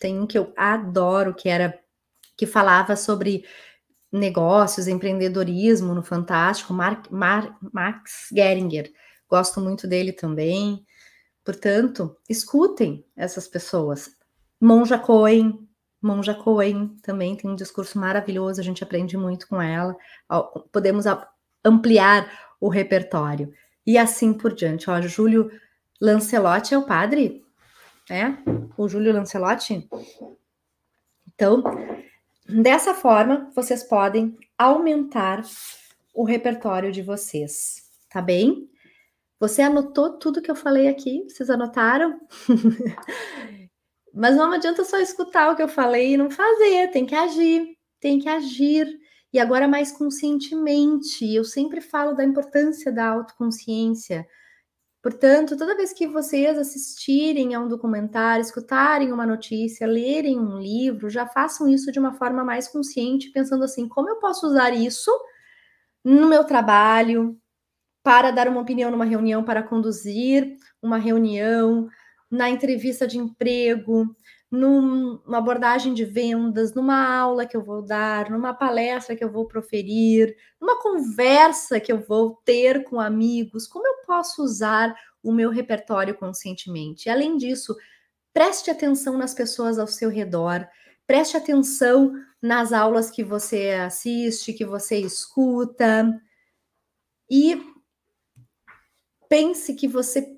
tem 0.04 0.20
um 0.20 0.28
que 0.28 0.38
eu 0.38 0.52
adoro 0.58 1.34
que 1.34 1.48
era 1.48 1.80
que 2.36 2.46
falava 2.46 2.94
sobre 2.94 3.46
negócios, 4.12 4.86
empreendedorismo 4.86 5.96
no 5.96 6.04
Fantástico, 6.04 6.74
Mark, 6.74 7.10
Mar, 7.10 7.58
Max 7.72 8.28
Geringer. 8.30 8.92
Gosto 9.30 9.62
muito 9.62 9.88
dele 9.88 10.12
também. 10.12 10.86
Portanto, 11.42 12.18
escutem 12.30 13.06
essas 13.16 13.48
pessoas. 13.48 14.10
Monja 14.60 15.00
Cohen, 15.00 15.66
Monja 16.02 16.34
Cohen 16.34 16.98
também 17.02 17.38
tem 17.38 17.50
um 17.50 17.56
discurso 17.56 17.98
maravilhoso, 17.98 18.60
a 18.60 18.64
gente 18.64 18.84
aprende 18.84 19.16
muito 19.16 19.48
com 19.48 19.62
ela. 19.62 19.96
Podemos 20.70 21.06
ampliar 21.64 22.30
o 22.60 22.68
repertório. 22.68 23.54
E 23.88 23.98
assim 23.98 24.34
por 24.34 24.54
diante. 24.54 24.90
Ó, 24.90 25.00
Júlio 25.02 25.50
Lancelotti 26.02 26.74
é 26.74 26.78
o 26.78 26.86
padre? 26.86 27.43
É? 28.10 28.26
O 28.78 28.88
Júlio 28.88 29.14
Lancelotti? 29.14 29.88
Então, 31.28 31.64
Dessa 32.48 32.94
forma, 32.94 33.50
vocês 33.56 33.84
podem 33.84 34.38
aumentar 34.58 35.44
o 36.14 36.26
repertório 36.26 36.92
de 36.92 37.02
vocês, 37.02 37.90
tá 38.10 38.22
bem? 38.22 38.70
Você 39.40 39.62
anotou 39.62 40.18
tudo 40.20 40.42
que 40.42 40.52
eu 40.52 40.56
falei 40.56 40.90
aqui? 40.90 41.24
Vocês 41.28 41.50
anotaram? 41.50 42.20
Mas 44.14 44.36
não 44.36 44.52
adianta 44.52 44.84
só 44.84 45.00
escutar 45.00 45.52
o 45.52 45.56
que 45.56 45.64
eu 45.64 45.70
falei 45.70 46.14
e 46.14 46.18
não 46.18 46.30
fazer, 46.30 46.92
tem 46.92 47.06
que 47.06 47.16
agir, 47.16 47.78
tem 48.00 48.20
que 48.20 48.28
agir. 48.28 48.88
E 49.32 49.40
agora 49.40 49.68
mais 49.68 49.92
conscientemente. 49.92 51.34
Eu 51.34 51.44
sempre 51.44 51.82
falo 51.82 52.14
da 52.14 52.24
importância 52.24 52.92
da 52.92 53.08
autoconsciência 53.08 54.28
Portanto, 55.04 55.58
toda 55.58 55.76
vez 55.76 55.92
que 55.92 56.08
vocês 56.08 56.58
assistirem 56.58 57.54
a 57.54 57.60
um 57.60 57.68
documentário, 57.68 58.42
escutarem 58.42 59.12
uma 59.12 59.28
notícia, 59.28 59.86
lerem 59.86 60.40
um 60.40 60.58
livro, 60.58 61.10
já 61.10 61.28
façam 61.28 61.68
isso 61.68 61.92
de 61.92 62.00
uma 62.00 62.14
forma 62.14 62.42
mais 62.42 62.70
consciente, 62.70 63.30
pensando 63.32 63.66
assim: 63.66 63.86
como 63.90 64.10
eu 64.10 64.16
posso 64.16 64.48
usar 64.48 64.72
isso 64.74 65.12
no 66.06 66.30
meu 66.30 66.46
trabalho, 66.46 67.38
para 68.02 68.32
dar 68.32 68.48
uma 68.48 68.62
opinião 68.62 68.90
numa 68.90 69.04
reunião, 69.04 69.44
para 69.44 69.62
conduzir 69.62 70.58
uma 70.82 70.98
reunião, 70.98 71.90
na 72.32 72.50
entrevista 72.50 73.06
de 73.06 73.18
emprego, 73.18 74.16
numa 74.54 75.40
abordagem 75.40 75.96
de 75.96 76.06
vendas, 76.06 76.76
numa 76.76 77.12
aula 77.18 77.44
que 77.44 77.58
eu 77.58 77.64
vou 77.64 77.82
dar, 77.82 78.30
numa 78.30 78.54
palestra 78.54 79.16
que 79.16 79.24
eu 79.24 79.32
vou 79.32 79.48
proferir, 79.48 80.38
numa 80.62 80.80
conversa 80.80 81.80
que 81.80 81.92
eu 81.92 82.00
vou 82.00 82.40
ter 82.46 82.84
com 82.84 83.00
amigos, 83.00 83.66
como 83.66 83.88
eu 83.88 84.06
posso 84.06 84.44
usar 84.44 84.96
o 85.24 85.32
meu 85.32 85.50
repertório 85.50 86.14
conscientemente? 86.14 87.10
Além 87.10 87.36
disso, 87.36 87.76
preste 88.32 88.70
atenção 88.70 89.18
nas 89.18 89.34
pessoas 89.34 89.80
ao 89.80 89.88
seu 89.88 90.08
redor, 90.08 90.68
preste 91.08 91.36
atenção 91.36 92.14
nas 92.40 92.72
aulas 92.72 93.10
que 93.10 93.24
você 93.24 93.72
assiste, 93.72 94.54
que 94.54 94.66
você 94.66 94.98
escuta, 94.98 96.08
e 97.28 97.60
pense 99.28 99.74
que 99.74 99.88
você 99.88 100.38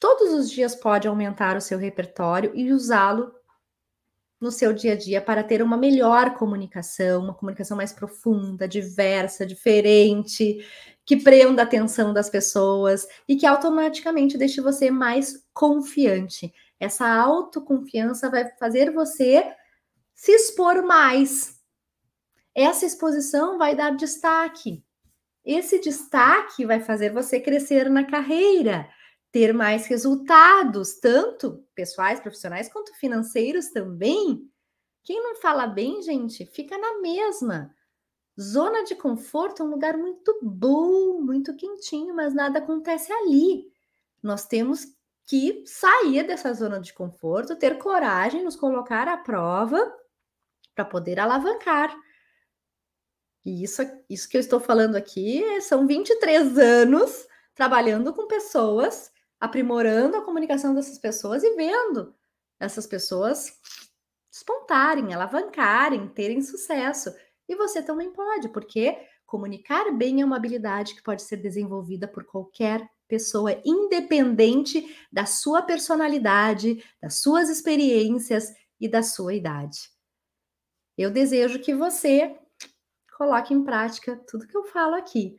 todos 0.00 0.32
os 0.32 0.50
dias 0.50 0.74
pode 0.74 1.06
aumentar 1.06 1.56
o 1.56 1.60
seu 1.60 1.78
repertório 1.78 2.50
e 2.54 2.72
usá-lo 2.72 3.32
no 4.40 4.50
seu 4.50 4.72
dia 4.72 4.94
a 4.94 4.96
dia 4.96 5.20
para 5.20 5.44
ter 5.44 5.62
uma 5.62 5.76
melhor 5.76 6.34
comunicação, 6.34 7.22
uma 7.22 7.34
comunicação 7.34 7.76
mais 7.76 7.92
profunda, 7.92 8.66
diversa, 8.66 9.44
diferente, 9.44 10.66
que 11.04 11.18
prenda 11.18 11.62
a 11.62 11.66
atenção 11.66 12.14
das 12.14 12.30
pessoas 12.30 13.06
e 13.28 13.36
que 13.36 13.44
automaticamente 13.44 14.38
deixe 14.38 14.62
você 14.62 14.90
mais 14.90 15.44
confiante. 15.52 16.50
Essa 16.80 17.06
autoconfiança 17.06 18.30
vai 18.30 18.48
fazer 18.56 18.90
você 18.90 19.44
se 20.14 20.32
expor 20.32 20.82
mais. 20.82 21.60
Essa 22.54 22.86
exposição 22.86 23.58
vai 23.58 23.76
dar 23.76 23.94
destaque. 23.94 24.82
Esse 25.44 25.78
destaque 25.80 26.64
vai 26.64 26.80
fazer 26.80 27.12
você 27.12 27.38
crescer 27.38 27.90
na 27.90 28.04
carreira 28.04 28.88
ter 29.32 29.52
mais 29.52 29.86
resultados, 29.86 30.94
tanto 30.98 31.64
pessoais, 31.74 32.20
profissionais, 32.20 32.68
quanto 32.68 32.94
financeiros 32.94 33.70
também. 33.70 34.48
Quem 35.02 35.22
não 35.22 35.36
fala 35.36 35.66
bem, 35.66 36.02
gente, 36.02 36.44
fica 36.46 36.76
na 36.76 37.00
mesma. 37.00 37.74
Zona 38.40 38.84
de 38.84 38.94
conforto 38.94 39.62
é 39.62 39.66
um 39.66 39.70
lugar 39.70 39.96
muito 39.96 40.38
bom, 40.42 41.20
muito 41.20 41.54
quentinho, 41.56 42.14
mas 42.14 42.34
nada 42.34 42.58
acontece 42.58 43.12
ali. 43.12 43.70
Nós 44.22 44.46
temos 44.46 44.86
que 45.26 45.62
sair 45.64 46.26
dessa 46.26 46.52
zona 46.52 46.80
de 46.80 46.92
conforto, 46.92 47.56
ter 47.56 47.78
coragem, 47.78 48.42
nos 48.42 48.56
colocar 48.56 49.06
à 49.06 49.16
prova 49.16 49.94
para 50.74 50.84
poder 50.84 51.20
alavancar. 51.20 51.96
E 53.44 53.62
isso, 53.62 53.82
isso 54.08 54.28
que 54.28 54.36
eu 54.36 54.40
estou 54.40 54.58
falando 54.58 54.96
aqui 54.96 55.60
são 55.60 55.86
23 55.86 56.58
anos 56.58 57.26
trabalhando 57.54 58.12
com 58.12 58.26
pessoas, 58.26 59.12
aprimorando 59.40 60.16
a 60.16 60.22
comunicação 60.22 60.74
dessas 60.74 60.98
pessoas 60.98 61.42
e 61.42 61.54
vendo 61.54 62.14
essas 62.60 62.86
pessoas 62.86 63.58
despontarem, 64.30 65.14
alavancarem, 65.14 66.08
terem 66.08 66.42
sucesso. 66.42 67.10
E 67.48 67.56
você 67.56 67.82
também 67.82 68.12
pode, 68.12 68.48
porque 68.50 68.96
comunicar 69.26 69.90
bem 69.92 70.20
é 70.20 70.24
uma 70.24 70.36
habilidade 70.36 70.94
que 70.94 71.02
pode 71.02 71.22
ser 71.22 71.38
desenvolvida 71.38 72.06
por 72.06 72.24
qualquer 72.24 72.86
pessoa, 73.08 73.60
independente 73.64 74.96
da 75.10 75.26
sua 75.26 75.62
personalidade, 75.62 76.84
das 77.02 77.20
suas 77.20 77.48
experiências 77.48 78.52
e 78.78 78.88
da 78.88 79.02
sua 79.02 79.34
idade. 79.34 79.90
Eu 80.96 81.10
desejo 81.10 81.58
que 81.58 81.74
você 81.74 82.38
coloque 83.16 83.52
em 83.52 83.64
prática 83.64 84.16
tudo 84.28 84.46
que 84.46 84.56
eu 84.56 84.64
falo 84.64 84.94
aqui, 84.94 85.36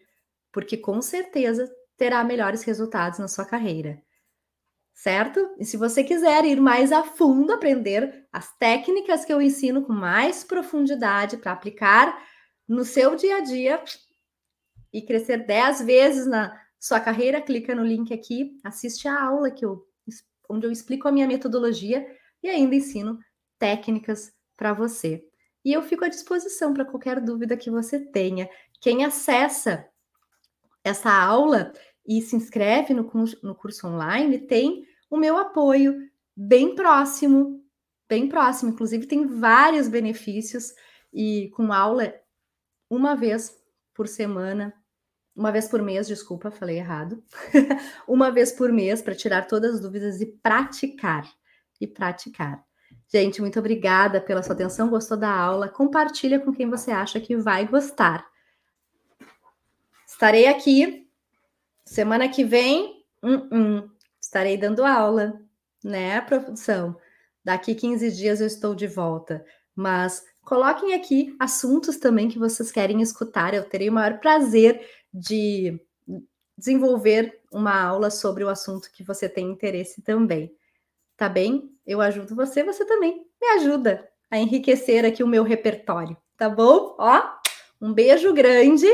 porque 0.52 0.76
com 0.76 1.02
certeza 1.02 1.72
terá 2.02 2.24
melhores 2.24 2.64
resultados 2.64 3.20
na 3.20 3.28
sua 3.28 3.46
carreira. 3.46 4.02
Certo? 4.92 5.54
E 5.60 5.64
se 5.64 5.78
você 5.78 6.04
quiser 6.04 6.44
ir 6.46 6.60
mais 6.60 6.92
a 6.92 7.04
fundo, 7.04 7.54
aprender 7.54 8.28
as 8.34 8.58
técnicas 8.58 9.24
que 9.24 9.32
eu 9.32 9.40
ensino 9.40 9.84
com 9.84 9.94
mais 9.94 10.44
profundidade 10.44 11.38
para 11.38 11.52
aplicar 11.52 12.20
no 12.68 12.84
seu 12.84 13.16
dia 13.16 13.38
a 13.38 13.40
dia 13.42 13.84
e 14.92 15.04
crescer 15.04 15.46
10 15.46 15.84
vezes 15.84 16.26
na 16.26 16.60
sua 16.80 17.00
carreira, 17.00 17.40
clica 17.40 17.76
no 17.76 17.86
link 17.86 18.12
aqui, 18.12 18.60
assiste 18.64 19.08
a 19.08 19.22
aula 19.22 19.52
que 19.52 19.64
eu, 19.64 19.88
onde 20.50 20.66
eu 20.66 20.72
explico 20.72 21.08
a 21.08 21.12
minha 21.12 21.28
metodologia 21.28 22.04
e 22.42 22.50
ainda 22.50 22.74
ensino 22.74 23.20
técnicas 23.60 24.34
para 24.58 24.74
você. 24.74 25.24
E 25.64 25.72
eu 25.72 25.84
fico 25.84 26.04
à 26.04 26.10
disposição 26.10 26.74
para 26.74 26.84
qualquer 26.84 27.22
dúvida 27.22 27.56
que 27.56 27.70
você 27.70 28.00
tenha. 28.00 28.50
Quem 28.82 29.06
acessa 29.06 29.88
essa 30.84 31.12
aula 31.12 31.72
e 32.06 32.22
se 32.22 32.36
inscreve 32.36 32.94
no 32.94 33.06
curso, 33.06 33.38
no 33.44 33.56
curso 33.56 33.88
online 33.88 34.40
tem 34.40 34.86
o 35.10 35.18
meu 35.18 35.38
apoio 35.38 36.10
bem 36.36 36.76
próximo, 36.76 37.64
bem 38.08 38.28
próximo. 38.28 38.72
Inclusive, 38.72 39.06
tem 39.06 39.26
vários 39.26 39.88
benefícios 39.88 40.74
e 41.14 41.50
com 41.56 41.72
aula 41.72 42.14
uma 42.90 43.16
vez 43.16 43.58
por 43.94 44.08
semana, 44.08 44.74
uma 45.36 45.52
vez 45.52 45.68
por 45.68 45.82
mês, 45.82 46.08
desculpa, 46.08 46.52
falei 46.52 46.78
errado. 46.78 47.24
uma 48.08 48.32
vez 48.32 48.52
por 48.52 48.72
mês 48.72 49.02
para 49.02 49.16
tirar 49.16 49.48
todas 49.48 49.76
as 49.76 49.82
dúvidas 49.82 50.20
e 50.22 50.26
praticar. 50.26 51.30
E 51.80 51.88
praticar. 51.88 52.64
Gente, 53.08 53.42
muito 53.42 53.60
obrigada 53.60 54.22
pela 54.22 54.44
sua 54.44 54.54
atenção. 54.54 54.90
Gostou 54.90 55.18
da 55.18 55.32
aula? 55.34 55.68
Compartilha 55.68 56.40
com 56.40 56.54
quem 56.54 56.70
você 56.70 56.92
acha 56.92 57.20
que 57.20 57.36
vai 57.36 57.66
gostar. 57.68 58.26
Estarei 60.06 60.48
aqui 60.48 61.01
semana 61.92 62.30
que 62.30 62.44
vem. 62.44 63.04
Uh 63.24 63.30
-uh, 63.30 63.92
estarei 64.20 64.58
dando 64.58 64.84
aula, 64.84 65.40
né, 65.84 66.20
produção? 66.22 66.96
Daqui 67.44 67.76
15 67.76 68.12
dias 68.12 68.42
eu 68.42 68.48
estou 68.48 68.74
de 68.74 68.88
volta. 68.88 69.46
Mas 69.76 70.24
coloquem 70.44 70.94
aqui 70.94 71.36
assuntos 71.40 71.98
também 71.98 72.30
que 72.30 72.40
vocês 72.40 72.72
querem 72.72 73.02
escutar. 73.02 73.54
Eu 73.54 73.64
terei 73.64 73.90
o 73.90 73.94
maior 73.94 74.20
prazer 74.20 74.88
de 75.14 75.80
desenvolver 76.58 77.40
uma 77.52 77.80
aula 77.82 78.10
sobre 78.10 78.44
o 78.44 78.50
assunto 78.50 78.92
que 78.92 79.04
você 79.04 79.28
tem 79.28 79.50
interesse 79.50 80.02
também 80.02 80.56
tá 81.22 81.30
bem? 81.30 81.70
Eu 81.86 82.02
ajudo 82.02 82.36
você, 82.36 82.64
você 82.64 82.84
também 82.84 83.24
me 83.40 83.48
ajuda 83.50 84.10
a 84.32 84.40
enriquecer 84.40 85.06
aqui 85.06 85.24
o 85.24 85.28
meu 85.28 85.44
repertório, 85.44 86.18
tá 86.36 86.50
bom? 86.50 86.96
Ó, 86.98 87.22
um 87.80 87.94
beijo 87.94 88.34
grande, 88.34 88.88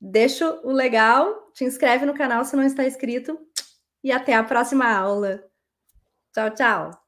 deixa 0.00 0.60
o 0.64 0.72
legal, 0.72 1.50
te 1.52 1.64
inscreve 1.64 2.06
no 2.06 2.14
canal 2.14 2.44
se 2.44 2.56
não 2.56 2.62
está 2.62 2.84
inscrito 2.84 3.38
e 4.02 4.12
até 4.12 4.34
a 4.34 4.44
próxima 4.44 4.86
aula. 4.90 5.42
Tchau, 6.32 6.50
tchau! 6.54 7.07